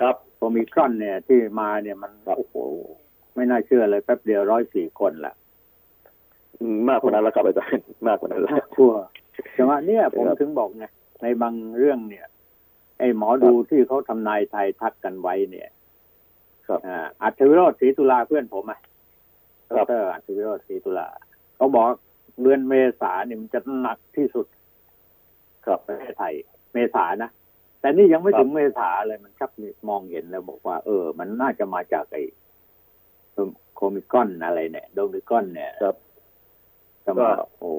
[0.00, 2.54] ครับโอมิครอนเนี่ยที่มาเนี่ยมันโอ้โห
[3.34, 5.34] ไม่น่าเชื่อเลยแป๊บเดียวร้อยสี่คนละ
[6.60, 8.92] อืมมากกว่านั้นแล้วครับอาจารย์มากกว่านั้นแล้วทั่ว
[9.56, 10.84] จังหวะเนี่ยผมครับถึงบอกไง
[11.22, 12.26] ในบางเรื่องเนี่ย
[12.98, 15.68] ไอ้หมอดูที่เขาทำนายไทายทักกันไว้เนี่ย
[16.66, 18.95] ครับอ่าอัจฉริยะศรีตุลาเพื่อนผมอะค
[19.68, 21.08] ดรับรอัจฉริยะศรีตุลา
[21.56, 21.86] เขาบอก
[22.42, 24.46] เดือนเมษาเนี่ยมันจะหนักที่สุด
[25.66, 26.34] ครับประเทศไทย
[26.74, 27.30] เมษานะ
[27.80, 29.50] แต่นี่ยังไม่ครับถึงเมษาเลยมันชัก
[29.88, 32.22] มองเห็นแล้วบอกว่า เออ มันน่าจะมาจากไอ้
[33.74, 35.96] โคมิคอนอะไรเนี่ยโดมิคอนเนี่ยครับ
[37.04, 37.70] จะมาก็โอ้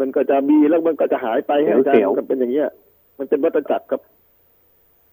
[0.00, 2.70] มันก็จะมีแล้วมันก็จะหายไปให้อาจารเสีย์ยวๆมันเป็นอย่างเงี้ย
[3.18, 4.00] มันเป็นวัฏจักรครับ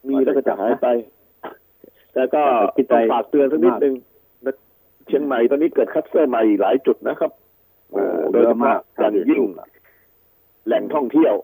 [0.07, 0.87] มีแล้วก็จะหายไป
[2.13, 2.41] แต่ก็
[2.75, 4.08] คิดใจต้องฝากเตือนสักนิดนึงนะ
[5.09, 7.31] เชียงใหม่ตอนนี้เกิดคัสเตอร์ใหม่หลายจุดนะครับ
[7.91, 9.41] โอ้โดยเยเฉอะมากพาะอย่างยิ่ง
[10.67, 11.35] แหล่งท่องเที่ยว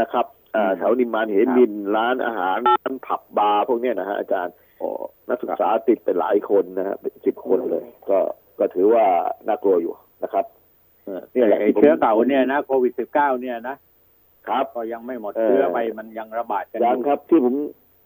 [0.00, 4.54] นะครับอ่าอืมแถวนิมมานเหมินร้านอาหารร้านผับบาร์พวกเนี้ยนะฮะอาจารย์
[5.28, 8.18] นักศึกษาติดไปหลายคนนะฮะเป็นสิบคนเลย ก็
[8.58, 9.04] ก็ถือว่า
[9.48, 10.44] น่ากลัวอยู่นะครับ
[11.04, 13.76] เออเนี่ยไอ้ผมเชื้อเก่าเนี่ยนะโควิดสิบเก้าเนี่ยนะ
[14.48, 17.54] ครับก็ยังไม่หมดเออเชื้อไปมันยังระบาดกันอยังยู่ครับ ที่ผม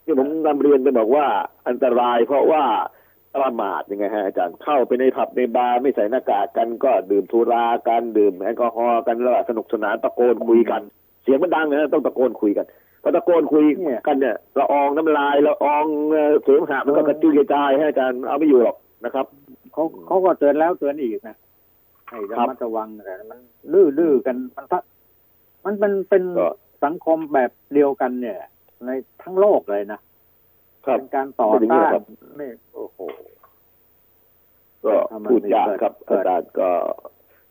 [0.05, 1.27] ที่ผมนำเรียนไปบอกว่า
[1.69, 2.63] อันตรายเพราะว่า
[3.35, 10.83] ประมาทยังไงฮะอาจารย์เข้าไปในผับในบาร์ไม่ใส่หน้ากากกันก็ดื่มสุรากันดื่มแอลกอฮอล์กันแล้วสนุกสนานตะโกนคุยกัน
[11.23, 12.66] เสียงมันดังนะต้องตะโกนคุยกัน
[13.03, 13.64] พอตะโกนคุย
[14.07, 19.27] กันเนี่ยละอองน้ำลายละอองเอ่อเสมหะมันก็กระจุยกระจายให้อาจารย์เอาไม่อยู่หรอกนะครับ
[19.73, 21.37] เขาเขาก็เตือนแล้วเตือนอีกนะ
[22.09, 23.38] ให้ระครับมัดระวังแต่มัน
[23.73, 24.79] ดื้อดื้อกันมันทั
[25.64, 26.49] มันเป็นเป็นก็
[26.85, 28.38] สังคมแบบเดียวกันเนี่ย
[28.87, 28.90] ใน
[29.23, 30.10] ทั้งโลกเลยนะครับ
[30.83, 32.03] เป็นการต่อเป็นอย่างนี้ต้านครับ
[32.37, 32.99] ไม่โอ้โห
[34.85, 36.69] ก็ถ้ามันพูดยากเกิดครับเกิดอาจารย์ก็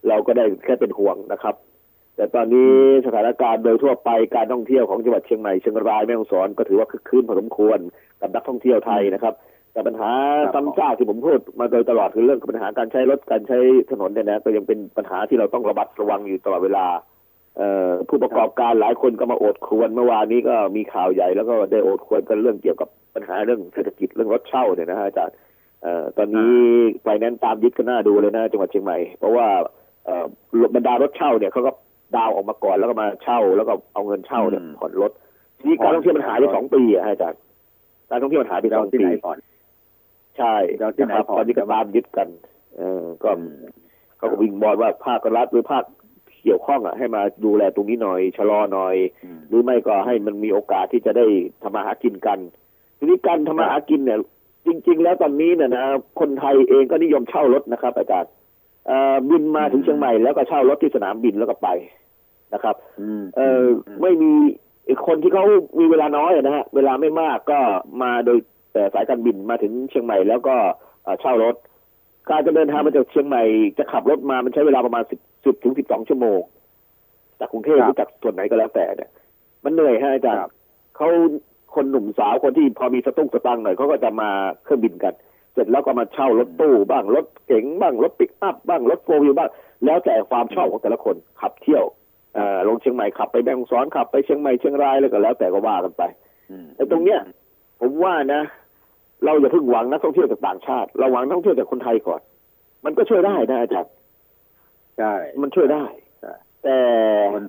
[0.08, 1.56] เราก็ได้แค่เป็นห่วงนะครับ
[2.16, 2.74] แต่ตอนนี้
[3.06, 7.80] สถานการณ์โดยทั่วไปการท่องเที่ยวของจังหวัดเชียงใหม่เชียงรายแม่ฮ่องสอนก็ถือว่าคึกคืนพอสมควร
[8.22, 9.34] กับนักท่องเที่ยวไทยนะครับ
[9.74, 10.12] แต่ปัญหา
[10.46, 13.58] ครับซ้ำซากที่ผมพูดมาโดยตลอดคือเรื่องปัญหาการใช้รถการใช้
[13.92, 17.19] ถนนเนี่ยนะก็ยังเป็นปัญหาที่เราต้องระมัดระวังอยู่ตลอดเวลาเอ่อ
[18.10, 25.36] ผู้ประกอบการหลายคนก็มาโอดครวรเมื่อวานนี้ก็มีข่าวใหญ่แล้วก็ได้โอดครวรกันเรื่องเกี่ยวกับปัญหาเรื่องเศรษฐกิจเรื่องรถเช่าเนี่ยนะฮะอาจารย์
[25.84, 26.54] เอ่อตอนนี้
[27.02, 29.48] ไฟแนนซ์ตามยึดกันหน้าดูเลยนะจังหวัดเชียงใหม่ เพราะว่า
[30.06, 30.26] เอ่อ
[30.76, 31.72] บรรดารถเช่าเนี่ยเขาก็
[32.18, 35.12] ดาวน์ออกมาก่อนแล้วก็มาเช่า แล้วก็เอาเงินเช่าเนี่ยอืมผ่อนรถ
[35.58, 37.40] ทีนี้การท่องเที่ยวมันหายไปสองปีอะฮะอาจารย์
[38.10, 39.38] การท่องเที่ยวมันหายไปสเราองที่ปีไหนก่อน
[40.38, 42.28] ใช่เราที่ไหนนะครับผ่อนตอนนี้ก็ตามยึดกัน
[42.78, 43.30] เออก็
[44.18, 45.84] เขาก็วิงบอลว่าภาครัฐหรือภาค
[46.44, 51.26] เกี่ยวข้องอะให้มาดูแลตรงนี้หน่อยชะลอหน่อยอืมหรือไม่ก็ให้มันมีโอกาสที่จะได้
[51.62, 52.40] ทำมาหากินกัน
[52.98, 54.20] ทีนี้การทำมาหากินเนี่ย
[54.66, 55.86] จจริง ๆ แล้วตอนนี้เนี่ยนะ
[56.20, 58.32] คนไทยเองก็นิยมเช่ารถนะครับ อาจารย์
[58.88, 61.70] เอ่อบินมาถึงเชียงใหม่แล้วก็เช่ารถที่สนามบินแล้วก็ไป
[62.54, 63.64] นะครับอืมเออ
[64.02, 64.32] ไม่มี
[65.08, 65.46] คนที่เขา
[65.80, 67.60] มีเวลาน้อยอะนะฮะเวลาไม่มากก็
[68.04, 68.38] มาโดย
[68.74, 70.56] แต่สายการบินมาถึงเชียงใหม่แล้วก็
[71.04, 71.56] เอ่อเช่ารถ
[72.30, 73.44] การจะเดินทางมาจากเชียงใหม่
[73.78, 76.40] จะขับรถมามันใช้เวลาประมาณสิบ สิบถึงสิบสองชั่วโมง
[77.40, 79.10] จากกรุงเทพหรือจากส่วนไหนก็แล้วแต่เนี่ย
[79.64, 80.42] มันเหนื่อยฮะอาจารย์
[80.96, 81.08] เขา
[81.76, 84.30] คนหนุ่มสาวคนที่พอมีสตุ้งสตังค์หน่อยเขาก็จะมา
[84.64, 85.14] เครื่องบินกัน
[85.54, 89.50] เสร็จแล้วก็มาเช่ารถตู้บ้างรถเก๋งบ้างรถปิกอัพบ้างรถโฟล์วิวบ้าง
[89.86, 91.84] แล้วแต่ความชอบของแต่ละคนขับเที่ยว
[92.36, 96.04] เอ่อลงเชียงใหม่ขับไปแม่ฮ่องสอนขับไปเชียงใหม่เชียงรายแล้วก็แล้วแต่ก็ว่ากันไป
[96.52, 97.20] อืมไอ้ตรงเนี้ย
[97.82, 98.42] ผมว่านะ
[99.26, 102.22] เราอย่าเพิ่งหวังนักท่องเที่ยวจากต่างชาติ เราหวังนักท่องเที่ยวจากคนไทยก่อน
[102.86, 103.92] มันก็ช่วยได้นะอาจารย์
[105.00, 105.84] ใช่มันช่วยได้
[106.22, 106.34] ใช่
[106.64, 106.78] แต่
[107.34, 107.44] มัน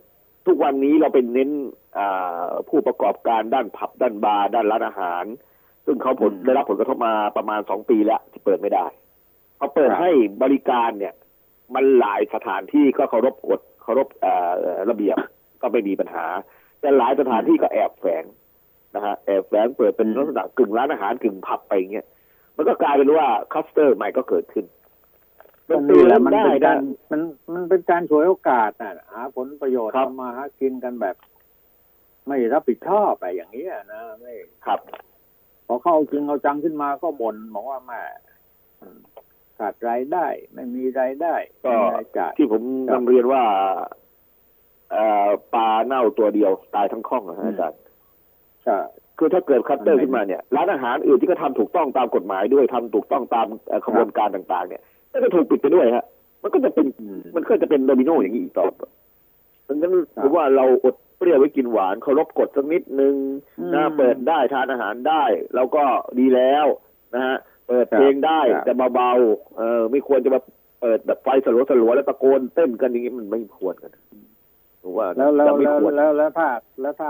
[0.46, 1.51] ทุกวันนี้เราเป็นเน้น
[1.98, 5.24] อ่าผู้ประกอบการด้านผับด้านบาร์ด้านร้านอาหาร
[5.86, 8.86] ซึ่งเขาผลได้รับผลกระทบมาประมาณสองปีแล้วที่เปิดไม่ได้
[9.59, 10.11] พอเปิดให้
[10.42, 11.14] บริการเนี่ย
[11.74, 14.53] มันหลายสถานที่ก็เคารพกฎเคารพเอ่อ
[14.90, 15.16] ระเบียบ
[15.62, 16.26] ก็ไม่มีปัญหา
[16.80, 18.24] แต่หลายสถานที่ก็แอบแฝง
[18.94, 22.07] นะฮะแอบแฝงเปิดเป็นลักษณะกึ่งร้านอาหารกึ่งผับไปอย่างเงี้ย
[22.57, 24.64] มันก็กลายเป็นว่าคัสเตอร์ใหม่ก็เกิดขึ้น
[25.70, 27.20] ตรงเตืนี้อนแหละมันได้เป็นกานะรมัน
[27.52, 31.16] มันเป็นการฉวยโอกาสน่ะหาผลประโยชน์ครับทำมาหากินกันแบบ
[32.26, 34.32] ไม่รับผิดชอบไปอย่างนี้ยนะไม่
[34.66, 34.80] ครับ
[35.66, 38.02] พอเข้าจริงเอาจังขึ้นมาก็บ่นบอกว่าแม่
[38.80, 38.98] อืม
[39.58, 43.42] ขาดรายได้ ไม่มีรายได้ ก็ไม่มีรายจ่ายที่ผมครับนำเรียนว่า
[44.90, 47.80] เอ่อปลาเน่าตัวเดียวตายทั้งคลองนะฮะอืมอาจารย์
[48.64, 48.76] ใช่
[49.18, 54.82] คือถ้าเกิดคัตเตอร์มันไม่ขึ้นมาเนี่ยร้านอาหารอื่นที่ก็ทำถูกต้องตามกฎหมายด้วยทำถูกต้องตามเอ่อขบวนการต่าง ๆ เนี่ย
[55.12, 56.04] ก็จะถูกปิดไปด้วยฮะ
[56.42, 58.82] มันก็จะเป็นอืมมันก็จะเป็นโดมิโนอย่างนี้อีกต่อไป
[59.66, 63.14] ดังนั้นครับผมว่าเราอดเปรี้ยวไว้กินหวานเคารพกฎสักนิดนึง
[63.61, 65.84] อืมนะเปิดได้ทานอาหารได้เราก็
[66.18, 66.66] ดีแล้ว
[67.14, 67.36] นะฮะ
[67.68, 70.40] เปิดเพลงได้ครับแต่เบาๆเออไม่ควรจะมา
[70.80, 73.90] เปิดแบบไฟสลัวสลัวๆแล้วตะโกนเต้นกันอย่างนี้มันไม่ควรกัน
[74.82, 76.48] ผมว่าแล้วแล้วจะไม่แล้วควรแล้วแล้วถ้า
[76.80, 77.08] แล้วถ้า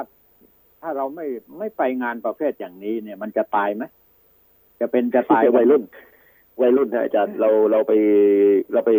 [0.83, 1.27] ถ้าเราไม่
[1.59, 3.85] ไม่ไปงานประเภทอย่างนี้เนี่ย มันจะตายไหม
[4.81, 5.83] จะเป็นจะตายวัยรุ่น
[6.61, 7.93] วัยรุ่นนะอาจารย์เราเราไป
[8.73, 8.91] เราไป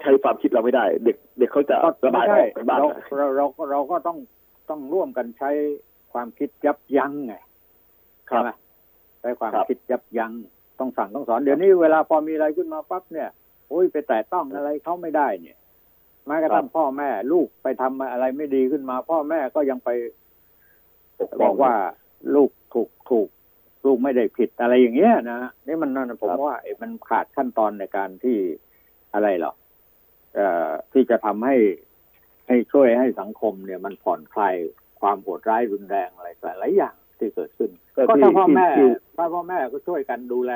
[0.00, 4.18] ใช้ความคิดเราไม่ได้ เด็กเด็กเขาจะก็ระบายอไม่อกกันบ้างเราเราเราก็เราก็ต้อง
[4.70, 5.50] ต้องร่วมกันใช้
[6.12, 7.34] ความคิดยับยั้งไง
[8.30, 8.50] ครัใช่บไหม
[9.20, 10.32] ใช้ความครับคิดยับยั้ง
[10.78, 13.28] ต้องสั่งต้องสอนเดี๋ยวนี้เวลาพอมีอะไรขึ้นมาปั๊บเนี่ย
[13.68, 15.58] โอ้ยไปแตะต้องอะไรเขาไม่ได้เนี่ย
[16.26, 19.90] แม้กระทั่งพ่อแม่ ลูกไปทำอะไรไม่ดีขึ้นมา พ่อแม่ก็ยังไป
[21.20, 21.74] ปกป้บองอกว่า
[22.34, 23.28] ลูกถูกถูก
[23.86, 28.36] ลูกไม่ได้ผิดอะไรอย่างเงี้ยนะนี่มันนั่นผมครับว่าไอ้มันขาดขั้นตอนในการที่
[29.14, 29.52] อะไรหรอ
[30.34, 31.56] เอ่อที่จะทำให้
[32.48, 34.56] ให้ช่วยให้สังคมเนี่ย มันผ่อนคลาย
[35.00, 37.70] ความโหดร้ายรุนแรงอะไรหลายๆอย่างที่เกิดขึ้น
[38.08, 40.52] ก็ที่ถ้าพ่อแม่ที่ถ้าพ่อแม่ก็ช่วยกันดูแล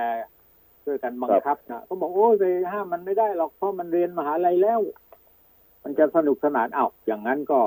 [0.85, 4.81] ช่วยกันบังคับนะก็บอกโอ้ยไปห้ามมันไม่ได้หรอกเพราะมันเรียนมหาลัยแล้ว
[5.85, 7.61] มันจะสนุกสนานเอ้าอย่างนั้นก็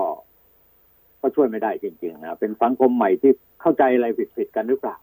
[1.21, 4.07] ก็ช่วยไม่ได้จริงๆนะเป็นสังคมใหม่ที่เข้าใจอะไร
[4.37, 4.95] ผิดๆกันหรือเปล่า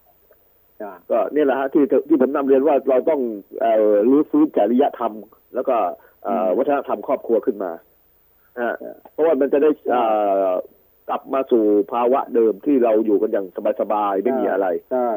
[1.11, 3.21] ก็เนี่ยแหละฮะที่ที่ผมนำเรียนว่าเราต้อง
[3.59, 5.13] เอ่อรื้อฟื้นจริยธรรม
[5.55, 5.75] แล้วก็
[6.23, 7.71] เอ่อวัฒนธรรมครอบครัวขึ้นมา
[8.57, 8.75] นะฮะ
[9.11, 10.01] เพราะว่ามันจะได้เอ่
[10.47, 10.49] อ
[11.09, 13.47] กลับมาสู่ภาวะเดิมที่เราอยู่กันอย่าง
[13.81, 15.09] สบายๆไม่มีอะไรใช่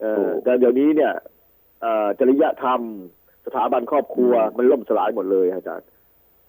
[0.00, 1.12] เอถูอกแต่เดี๋ยวนี้เนี่ย
[1.80, 2.80] เอ่อจริยธรรม
[3.46, 5.86] สถาบันครอบครัวอืมมันล่มสลายหมดเลยอาจารย์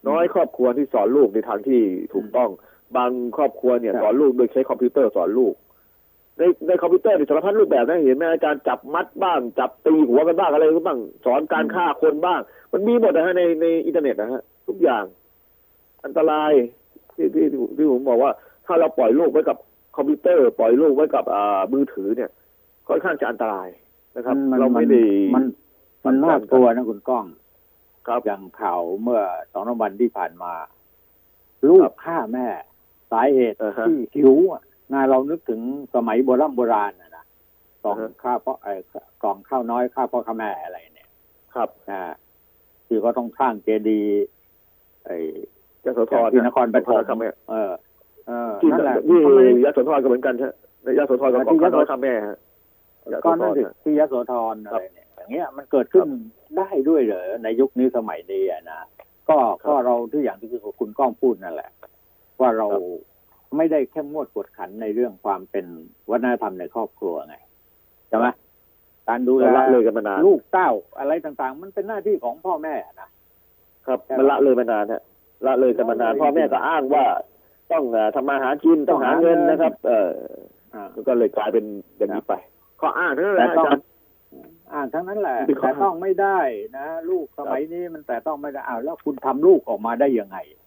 [0.08, 1.80] น้อยครอบครัวที่สอนลูกในทางที่
[2.14, 2.50] ถูกต้อง
[2.96, 5.54] บางครอบครัวเนี่ยครับสอนลูกโดยใช้คอมพิวเตอร์สอนลูก
[6.38, 12.40] ในในคอมพิวเตอร์เนี่ยสารพัดรูปแบบนะเห็นไหมอาจารย์จับมัดบ้าง จับตีหัวกันบ้างอะไรก็บ้างสอนการฆ่าคนบ้าง
[12.72, 15.04] มันมีหมดนะฮะในในอินเทอร์เน็ตนะฮะทุกอย่าง
[16.04, 16.52] อันตราย
[17.14, 18.30] ที่ที่ที่ที่ผมบอกว่า
[18.66, 19.56] ถ้าเราปล่อยลูกไว้กับ
[19.96, 22.30] คอมพิวเตอร์ปล่อยลูกไว้กับอ่ามือถือเนี่ย
[22.88, 23.68] ค่อนข้างจะอันตราย
[24.16, 25.00] นะครับมันเราไม่ได้
[25.34, 25.44] มัน
[26.06, 27.24] มันน่ากลัวนะคุณก้อง
[28.06, 29.20] ครับอย่างข่าวเมื่อ
[29.52, 30.52] สองสามวันที่ผ่านมา
[31.68, 32.46] ลูกฆ่าแม่
[33.10, 34.62] สาเหตุอ่าฮะที่หิวอะ
[34.92, 35.60] นาเรานึกถึง
[35.94, 37.24] สมัยโบราณโบราณนะนะ
[37.84, 38.72] กล่องอ่าฮะข้าวพ่อไอ้
[39.22, 41.08] กล่องข้าวน้อยข้าวพ่อข้าแม่อะไรเนี่ย
[41.54, 42.00] ครับนะ
[42.86, 44.26] ที่เขาต้องสร้างเจดีย์
[45.04, 45.16] ไอ้
[45.84, 47.70] ยโสธรที่นครปฐมครับแม่เออ
[48.28, 52.38] เออที่นั่นแหละที่ทำไมยโสธรก็เหมือนกันใช่ไหมยโสธรก็ที่ของยโสข้าน้อยข้าแม่ฮะ
[53.12, 56.06] ยโสก็ธนั่นรสินะที่ยโสธรอะไรเนี่ยอย่างเงี้ยมันเกิดขึ้น
[56.56, 58.80] ได้ด้วยเหรอในยุคนี้สมัยนี้อะนะ
[59.30, 61.70] ก็ก็เราที่อย่างที่คุณก้องพูดนั่นแหละ
[62.40, 62.68] ว่าเรา
[63.56, 65.66] ไม่ได้เข้มงวดกวดขันในเรื่องความเป็น
[66.10, 67.36] วัฒนธรรมในครอบครัวไง
[68.08, 68.26] ใช่ไหม
[69.08, 73.08] การดูแลละเลยกันมานานลูกเต้าอะไรต่างๆ มันเป็นหน้าที่ของพ่อแม่นะ
[73.86, 75.02] ครับใช่ไหมมันละเลยมานานฮะ
[75.46, 77.04] ละเลยกันมานานละเลยพ่อแม่ก็อ้างว่า
[77.72, 80.10] ต้องเอ่อทำมาหากินต้องหาเงินนะครับ เออ
[80.74, 81.64] อ่ามันก็เลยกลายเป็น
[81.98, 82.34] อย่างนี้ไป
[82.80, 83.84] ข้ออ้างทั้งนั้นแหแต่ละต้องอาจารย์
[84.72, 86.38] อ่านทั้งนั้นแหละเป็นข้อแต่ต้องไม่ได้
[86.78, 90.59] นะ ลูกสมัยนี้มันแต่ต้องไม่ได้อ้าวแล้วคุณทำลูกออกมาได้ยังไงใ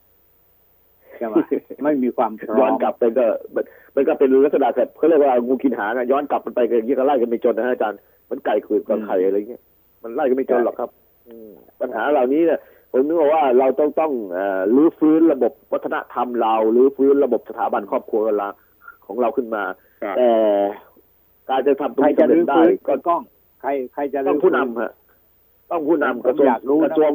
[1.23, 1.35] ช่ไหม
[1.83, 3.65] ไม่มีความพร้อมย้อนกลับไปก็มัน
[3.95, 7.99] มันก็เป็นลักษณะแบบเขาเรียกว่างูกินหางอะย้อนกลับมันไปกันอย่างนี้ก็ไล่กันไม่จนนะฮะอาจารย์
[8.29, 9.61] มันไก่ขืดกับไข่อะไรเงี้ย
[10.03, 10.89] มันไล่กันไม่จนหรอกครับ
[11.27, 11.49] อืม
[11.81, 12.59] ปัญหาเหล่านี้เนี่ย
[12.91, 18.49] ผมนึกว่าเราต้องต้องเอ่อรื้อฟื้นระบบวัฒนธรรมเราหรือฟื้นระบบสถาบันครอบครัวเรา
[19.05, 19.63] ของเราขึ้นมา
[20.03, 20.29] ครับแต่
[21.49, 23.21] การจะทำตรงใครนี้จะสำเร็รื้จอได้ฟื้นก็ก็กล้อง
[23.61, 24.91] ใครใครจะต้รื้องอผู้ฟื้นำฮะ
[25.71, 27.13] ต้องผู้นำผมกระทรวงอยากรู้นะกระทรวง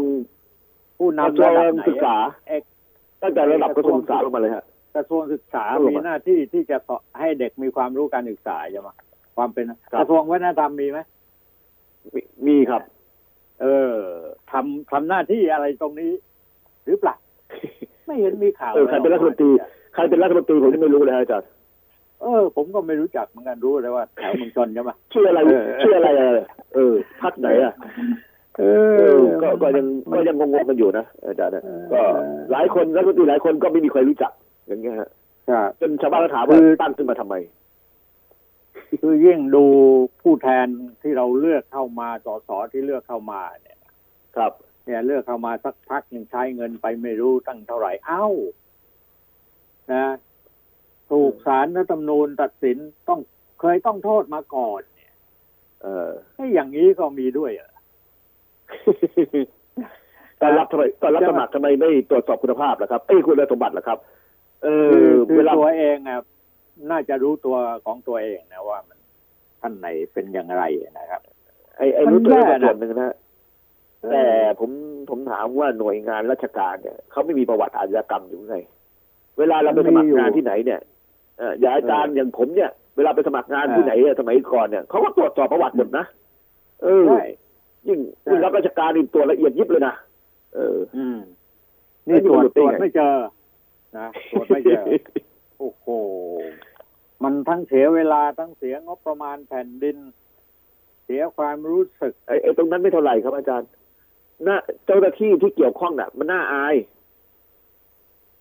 [0.99, 2.17] ผู้กระนำทรวระงดับไหนศึกษา
[2.49, 2.63] เอก
[3.23, 4.65] ตั้งแต่ระดับกระทรวงศึกษาลงมาเลยฮะ
[4.97, 8.89] กระทรวงศึกษาครับผมมีหน้าที่ที่จะสอนให้เด็กมีความรู้การศึกษาใช่ไหม
[9.37, 10.99] ความเป็นครับกระทรวงวัฒนธรรมมีไหม
[12.15, 12.83] มีมีครับ
[13.63, 13.93] เออ
[14.53, 16.13] ทำทำหน้าที่อะไรตรงนี้
[16.87, 17.15] หรือเปล่า
[18.07, 19.51] ไม่เห็นมีข่าวเออใครเป็นรัฐมนตรี
[19.95, 21.49] ใครเป็นรัฐมนตรีผมยังไม่รู้เลยฮะอาจารย์
[22.23, 28.13] เออ ผมก็ไม่รู้จักเหมือนกันรู้เลยว่าแถวเมืองชนใช่ไหมชื่ออะไรเออชื่ออะไรอะเออพักไหนอะเอเออ
[29.43, 32.03] ก็ก็ยังก็ยังงงๆกันอยู่นะอาจารย์นะเออก็
[32.53, 34.33] หลายคนรัฐมนตรีหลายคนก็ไม่มีใครรู้จัก
[34.67, 35.11] อย่างเงี้ยฮะ
[35.51, 37.35] ครับจนชาวบ้านก็ถามว่าคือตั้งขึ้นมาทำไม
[39.03, 39.65] คือยิ่งดู
[40.23, 40.67] ผู้แทน
[41.03, 43.79] ที่เราเลือกเข้ามาสสที่เลือกเข้ามาเนี่ย
[44.37, 44.53] ครับ
[44.85, 48.27] เนี่ยเลือกเข้ามาสักพักยังใช้เงินไปไม่รู้ตั้งเท่าไหร่เอ้า
[49.93, 50.07] นะ
[51.11, 52.77] ถูกศาลรัฐธรรมนูญตัดสิน
[53.09, 53.21] ต้อง
[53.61, 55.13] เคยต้องโทษมาก่อน เนี่ย
[55.83, 57.71] เออไอ้อย่างนี้ก็มีด้วยเหรอ
[60.41, 63.99] ตอนรับทำไมตอนรับสมัครทำไมไม่ตรวจสอบคุณภาพล่ะครับเอ้ยคุณสมบัติล่ะครับ
[64.63, 66.19] เอคืออคือเวลาตัวเองอะ
[66.91, 68.99] น่าจะรู้ตัวของตัวเองนะว่ามัน
[69.61, 70.63] ท่านไหนเป็นอย่างไร
[70.99, 71.21] นะครับ
[71.77, 73.15] ไอ้ไอ้มันรู้ตัวแย่ก็นะส่วนหนึ่งนะ
[74.13, 74.25] แต่
[74.61, 74.71] ผม
[75.11, 78.57] ผมถามว่าหน่วยงานราชการเนี่ยเขาไม่มีประวัติอาชญากรรมอยู่ไง
[79.39, 80.81] เวลาเราไปสมัครงานที่ไหนเนี่ย
[81.39, 86.05] เอ่ออย่างอาจารย์อย่างผมเนี่ย เวลาไปสมัครงานที่ไหนอะสมัยก่อนเนี่ยเขาก็ตรวจสอบประวัติหมดนะ
[86.83, 87.25] เออใช่
[87.87, 89.95] ยิ่งใช่ยิ่งรับราชการนี่ตรวจละเอียดยิบเลยนะ
[90.55, 91.19] เออ อืม
[92.09, 93.15] นี่ตรวจแล้วตรวจอยู่ได้ไงไม่เจอ
[93.99, 94.83] นะตรวจไม่เจอ
[95.59, 95.87] โอ้โห
[97.23, 99.97] มันทั้งเสียเวลาทั้งเสียงบประมาณแผ่นดิน
[101.05, 103.69] เสียความรู้สึกไอ้ไอ้ตรงนั้นไม่เท่าไหร่ครับอาจารย์
[104.47, 104.57] น่า
[104.87, 106.75] เจ้าหน้าที่ที่เกี่ยวข้องน่ะ มันน่าอาย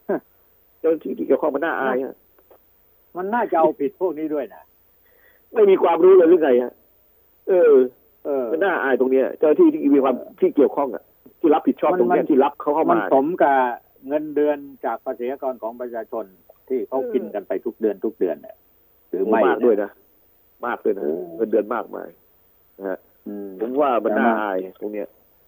[0.10, 0.20] ฮะ
[0.80, 2.16] เจ้าหน้าที่ที่เกี่ยวข้องมันน่าอายฮะ
[3.18, 4.64] มันน่าจะเอาผิดพวกนี้ด้วยนะ
[5.54, 6.74] ไม่มีความรู้เลยหรือไงฮะ
[7.48, 7.74] เออ
[8.26, 11.04] เออมันน่าอายตรงเนี้ยเจ้าหน้าที่ที่มีความที่เกี่ยวข้องอะ
[11.40, 13.58] ที่รับผิดชอบมันตรงเนี้ยมันที่รับเขาเข้ามันมาสมกับ
[14.08, 16.26] เงินเดือนจากภาษีอากรของประชาชน
[16.68, 18.56] ที่เขากินกันไปทุกเดือนทุกเดือนเนี่ย
[19.10, 19.90] หรือไม่มากด้วยนะ
[20.66, 22.10] มากด้วยนะโอ้เงินเดือนมากมาย
[22.78, 22.98] นะฮะ
[23.28, 25.08] อืมผมว่ามันแต่น่ามันอายตรงเนี้ย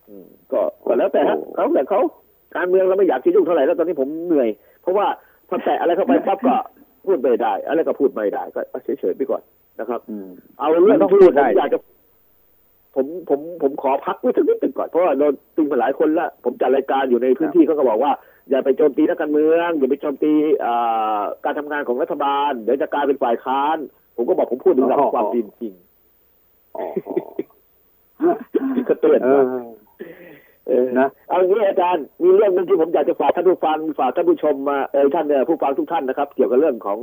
[0.10, 2.02] อืมก็ก็แล้วแต่ฮะโอ้เขาแต่เขา
[2.56, 4.50] การเมืองเราไม่อยากจะยุ่งเท่าไหร่แล้วตอนนี้ผมเหนื่อย
[4.82, 5.08] เพราะว่า
[5.50, 6.56] พอแตะอะไรเข้าไปปั๊บก็
[7.06, 9.42] พูดไม่ได้ อะไรก็พูดไม่ได้ ก็เฉยๆไปก่อน
[9.80, 11.80] นะครับอืมเอาเรื่องมันต้องที่พูผดได้มอยากจะ
[13.00, 18.12] ผมผมผมขอพักไว้สักนิดหนึ่งก่อนเพราะว่าโดนตึงมาหลายคนละผมจัดรายการอยู่ในพื้นที่เขาก็บอกว่า
[18.50, 20.34] อย่าไปโจมตีนักการเมือง อย่าไปโจมตี
[20.66, 23.78] อ่าการทำงานของรัฐบาลเดี๋ยวจะกลายเป็นฝ่ายค้าน
[24.16, 25.74] ผมก็บอกผมพูดถึงหลักความจริงจริง
[26.78, 26.86] อ๋อ
[28.76, 29.56] ที่เขาเตือนเอมาอ
[30.68, 37.00] เออนะเอาอย่างนี้อาจารย์มีเรื่องหนึงที่ผมอยากจะฝากท่านผู้ฟังฝากท่านผู้ชมมาเออท่านเนี่ยผู้ฟังทุกท่านนะครับ เกี่ยวกับเรื่องของ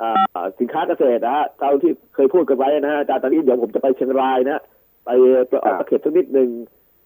[0.00, 4.62] อ่าสินค้าเกษตรนะฮะเราที่เคยพูดกันไว้นะฮะอาจารย์ตอนนี้เดี๋ยวผมจะไปเชียงรายนะ
[5.08, 5.14] ไป
[5.48, 6.48] ไปออกตะเข็บสักนิดหนึ่ง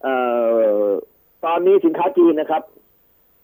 [0.03, 0.15] เอ่
[0.87, 0.91] อ
[1.45, 2.63] ตอนนี้สินค้าจีนนะครับ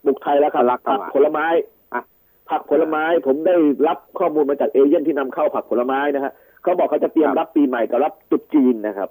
[0.07, 1.47] บุกไทยแล้วครับทะลักเข้าผักมาผลไม้
[1.95, 2.03] อะ
[2.51, 3.55] ผักผลไม้ ผมได้
[3.89, 6.33] รับข้อมูลมาจากเอเย่นที่นำเข้าผักผลไม้นะฮะ
[6.63, 9.09] เขาบอกเขาจะเตรียมรับปีใหม่กับรับตรุษจีนนะครับ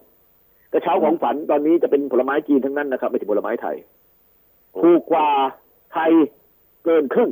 [0.73, 3.75] กระเช้าของฝันตอนนี้จะเป็นผลไม้จีนทั้งนั้นนะครับไม่ใช่ผลไม้ไทย
[4.81, 5.27] ถูกกว่า
[5.93, 6.11] ไทย
[6.85, 7.29] เกินครึ่ง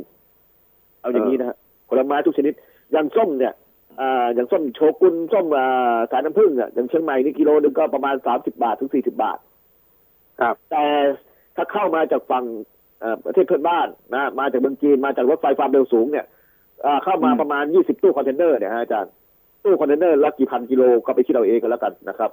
[1.01, 1.57] เอาอย่างนี้นะฮะ
[1.89, 2.53] ผลไม้ทุกชนิด
[2.91, 3.53] อย่างส้มเนี่ย
[3.99, 9.37] อ่าอย่างส้มโชกุนส้มอ่าสายน้ำผึ้งอะอย่างเชียงใหม่นี่กิโลนึงก็ประมาณสามสิบาทถึงสี่สิบาท
[10.41, 10.83] ครับ แต่
[11.55, 12.43] ถ้าเข้ามาจากฝั่ง
[12.99, 16.25] เอ่อประเทศเพื่อนบ้านนะมาจากเมืองจีนมาจากรถไฟความเร็วสูงเนี่ย
[16.85, 19.11] อ่าเข้ามาอืมประมาณยี่สิบตู้คอนเทนเนอร์เนี่ยฮะอาจารย์
[19.63, 22.29] ตู้คอนเทนเนอร์ละกี่พันกิโลก็ไปคิดเอาเองกันแล้วกันนะครับ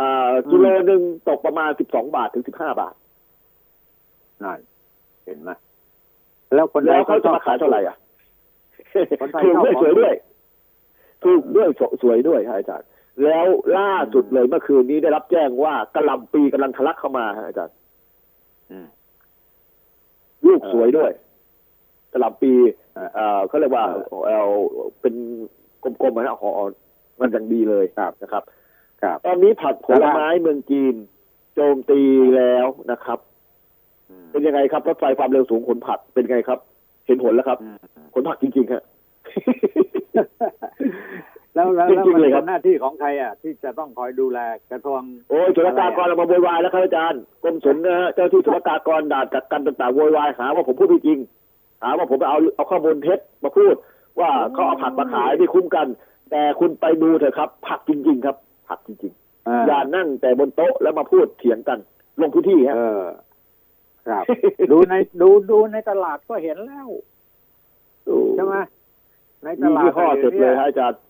[0.00, 2.94] อ่ากิโลหนึ่งตกประมาณสิบสองบาทถึงสิบห้าบาท
[4.42, 4.60] นั่น
[5.24, 5.50] เห็นไหม
[6.54, 7.96] แล้วคนไทยแล้วเขาจะมาขายเท่าไหร่อะ
[9.20, 10.14] คนไทยถูกด้วยชอบสวยด้วย
[11.26, 11.68] ถูกด้วย
[12.02, 12.88] สวยด้วยฮะอาจารย์
[13.24, 13.48] แล้ว
[13.78, 17.74] ล่าสุดเลยเมื่อคืนนี้ได้รับแจ้งว่ากระหลำปีกำลังทะลักเข้ามาฮะอาจารย์
[18.70, 18.86] อืม
[20.46, 21.10] ลูกสวยด้วย
[22.12, 22.52] กระหลำปี
[22.94, 24.48] เออเอ่อเขาเรียกว่าเออเอา
[25.00, 25.14] เป็น
[25.82, 26.50] กลมๆนะห่อ
[27.20, 28.42] มันอย่างดีเลยครับนะครับ
[29.02, 30.94] ครับตอนนี้ผักผลไม้เมืองจีน
[31.54, 32.00] โจมตี
[32.36, 33.18] แล้วนะครับ
[34.10, 36.58] อืมเป็นยังไงครับรถไฟความเร็วสูงขนผักเป็นไงครับ
[37.06, 37.76] เห็นผลแล้วครับอืม
[38.14, 38.84] ขนผักจริงๆฮะแล้ว
[41.54, 44.38] แล้วแล้วจแล้วริงมันๆเลยคเป็รับนหน้าที่ของใครอะ ที่จะต้องคอยดูแล
[44.70, 51.18] กระทรวงโอ้ยศุลกากรเรามาโวยวายแล้วครับอาจารย์กรมศุลนะฮะเจ้าที่ศุลกากรด่านกักกันต่างๆโวยวายหาว่าผมพูดไม่จริง
[51.82, 53.74] หาว่าผมเอาเอาข้อมูลเท็จมาพูด
[54.20, 55.86] ว่าเขาเอาผักมาขายไม่คุ้มกัน
[56.30, 58.36] แต่คุณไปดูเถอะครับ ผักจริง ๆ ครับ
[58.68, 59.12] ผักจริง
[59.48, 61.78] อ่าๆอย่านั่งแต่บนโต๊ะแล้วมาพูดเถียงกัน
[62.20, 63.02] ลงพื้นที่ฮะเออ
[64.08, 64.24] ครับ
[64.70, 66.88] ดูในดูดูในตลาดก็เห็นแล้ว
[68.36, 68.56] ใช่ไหม
[69.42, 71.00] ในตมีลาดยี่ห้อเสร็จเลยฮะอาจารย์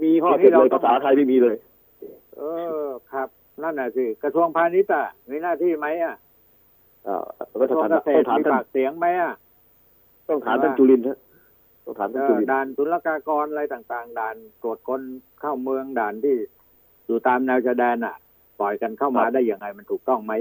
[0.00, 1.56] มียี่ห้อเสร็จเลยภาษาไทยไม่มีเลย
[2.36, 2.42] เอ
[2.84, 3.28] อครับ
[3.62, 6.16] นั่นน่ะสิกระทรวงพาณิชย์อะมีหน้าที่ไหมอะ
[7.06, 7.26] อ่า
[7.60, 9.34] กระทรวงต้องเกษถามตรมีท่านปากเสียงไหมอะ
[10.28, 11.18] ต้องถามท่านจุลินทร์ฮะ
[11.84, 15.00] ต้องถามเอท่านอจุลินทร์ด่านศุลกากรอะไรต่าง ๆ ด่านตรวจคน
[15.40, 16.36] เข้าเมืองด่านที่
[17.06, 18.16] อยู่ตามแนวชายแดนอะ
[18.60, 20.32] ปล่อยกันเข้ามาได้ยังไงมันถูกต้องไหม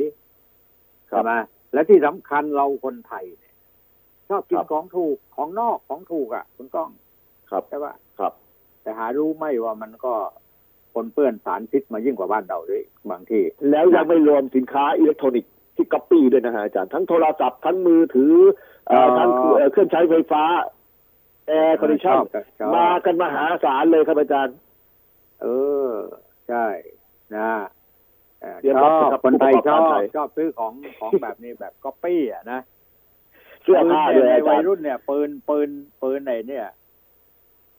[1.11, 1.31] ครัใช่บไหม
[1.73, 3.55] และที่สำคัญเราคนไทยเนี่ย
[4.29, 6.89] ชอบกิคนรับของถูกของนอกของถูกอะ คุณก้อง
[7.51, 8.33] ครับใช่ปะครับ
[8.81, 10.13] แต่หารู้ไหมว่ามันก็
[10.93, 18.35] ปนเปื้อนสารพิษมายิ่งกว่าบ้านเราด้วยบางที่ แล้วยังไม่รวมสินค้าอิเล็กทรอนิกส์ที่ก๊อปปี้ด้วยนะฮะอาจารย์ทั้งโทรศัพท์ทั้งมือถือ
[18.87, 20.43] เอ่ออ๋อทั้งเอ่อเครื่องใช้ไฟฟ้า
[21.47, 22.25] air condition ชอบ
[22.59, 24.55] ชอบมากันมหาศาลเลยครับอาจารย์
[25.41, 25.47] เอ
[25.87, 25.89] อ
[26.47, 26.65] ใช่
[27.35, 27.51] นะ
[28.41, 32.59] เอ่อเรียนชรัอบบนะครับคนไทยผู้ประชกออบบการไทยชอบซื้อของของแบบนี้แบบก๊อปปี้อะนะ
[33.63, 35.69] เสื้อผ้าปืเลนยในอาวัจายรย์รุ่นเนี่ยปืนปืน
[36.01, 36.67] ปืนไหนเนี่ย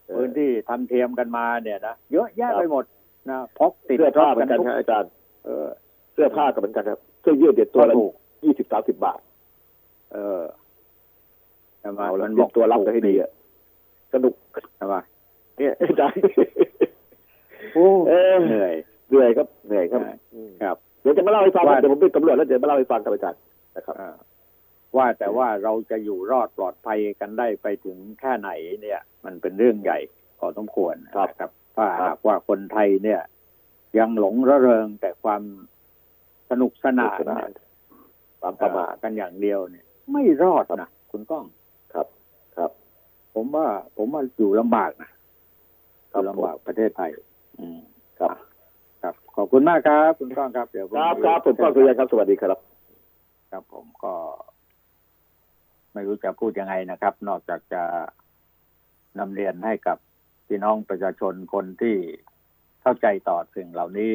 [0.09, 2.85] ปืนที่ทำเทียมกันมาเนี่ยนะเยอะแยะไปหมด
[3.31, 5.11] นะพกติดเสื้อผ้าเหมือนกันทุกฮะอาจารย์
[5.45, 5.69] เออ
[6.13, 8.13] เสื้อผ้าก็เหมือนกันครับเสื้อยืดเด็ดตัวละถูก
[8.45, 9.21] ยี่สิบสามสิบบาท
[10.13, 10.43] เออ
[11.81, 13.31] ใช่ไหมเอาละมันเตรียมตัวรับกันให้ดีอะ
[14.13, 14.35] สนุก
[14.77, 14.95] ใช่ไหม
[15.59, 16.21] เนี่ยอาจารย์
[17.75, 18.75] โอ้เออเหนื่อย
[19.09, 23.41] เหนื่อยครับเหนื่อยครับใช่อืมครับเดี๋ยวจะมาเล่าให้ฟังว่าเดี๋ยวผมเป็นตำรวจแล้วเดี๋ยวมาเล่าให้ฟังครับอาจารย์
[23.77, 24.09] นะครับอ่า
[24.97, 29.99] ว่าแต่ว่าเราจะอยู่รอดปลอดภัยกันได้ไปถึงแค่ไหนเนี่ย มันเป็นเรื่องใหญ่
[30.39, 33.21] พอสมควรครับนะครับถ้าครับหากว่าคนไทยเนี่ย
[33.99, 35.43] ยังหลงระเริงแต่ความ
[36.51, 37.69] สนุกสนานสนุกสนานเนี่ย
[38.41, 41.45] ความประมาทกันอย่างเดียวเนี่ย ไม่รอดนะคุณก้อง
[41.95, 42.07] ครับ
[42.57, 42.71] ครับ
[43.35, 43.67] ผมว่า
[43.97, 45.11] ผมว่าอยู่ลำบากนะ
[46.13, 47.11] อครับยู่ลำบากประเทศไทย
[47.59, 47.81] อืม
[48.21, 48.37] ครับ
[49.03, 52.59] ครับ ขอบคุณมากครับ คุณก้องครับเดี๋ยวครับครับผมก็สุริยันครับสวัสดีครับ
[53.51, 54.15] ครับผมก็
[55.93, 57.83] ไม่รู้จะพูดยังไงนะครับ นอกจากจะ
[59.19, 59.99] นำเรียนให้กับ
[60.47, 61.97] พี่น้องประชาชนคนที่
[62.83, 64.13] เข้าใจต่อสิ่งเหล่านี้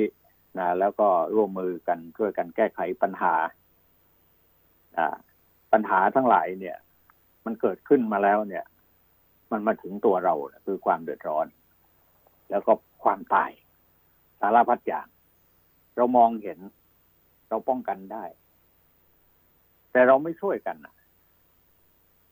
[0.57, 3.33] นะแล้วก็ร่วมมือกันช่วยกันแก้ไขปัญหา
[5.71, 6.77] ปัญหาทั้งหลายเนี่ย
[7.45, 8.65] มันเกิดขึ้นมาแล้วเนี่ย
[9.51, 10.33] มันมาถึงตัวเรา
[10.65, 11.47] คือความเดือดร้อน
[12.49, 12.73] แล้วก็
[13.03, 13.51] ความตาย
[14.39, 15.07] สารพัดอย่าง
[15.95, 16.59] เรามองเห็น
[17.49, 18.23] เราป้องกันได้
[19.91, 20.95] แต่เราไม่ช่วยกันนะ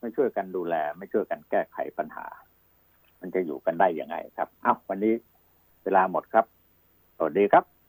[0.06, 2.26] ไม่ช่วยกันดูแล ไม่ช่วยกันแก้ไขปัญหา
[3.22, 5.14] มันจะอยู่กันได้ยังไงครับ เอ้าวันนี้
[5.84, 6.46] เวลาหมดครับ
[7.18, 7.75] สวัสดีครับ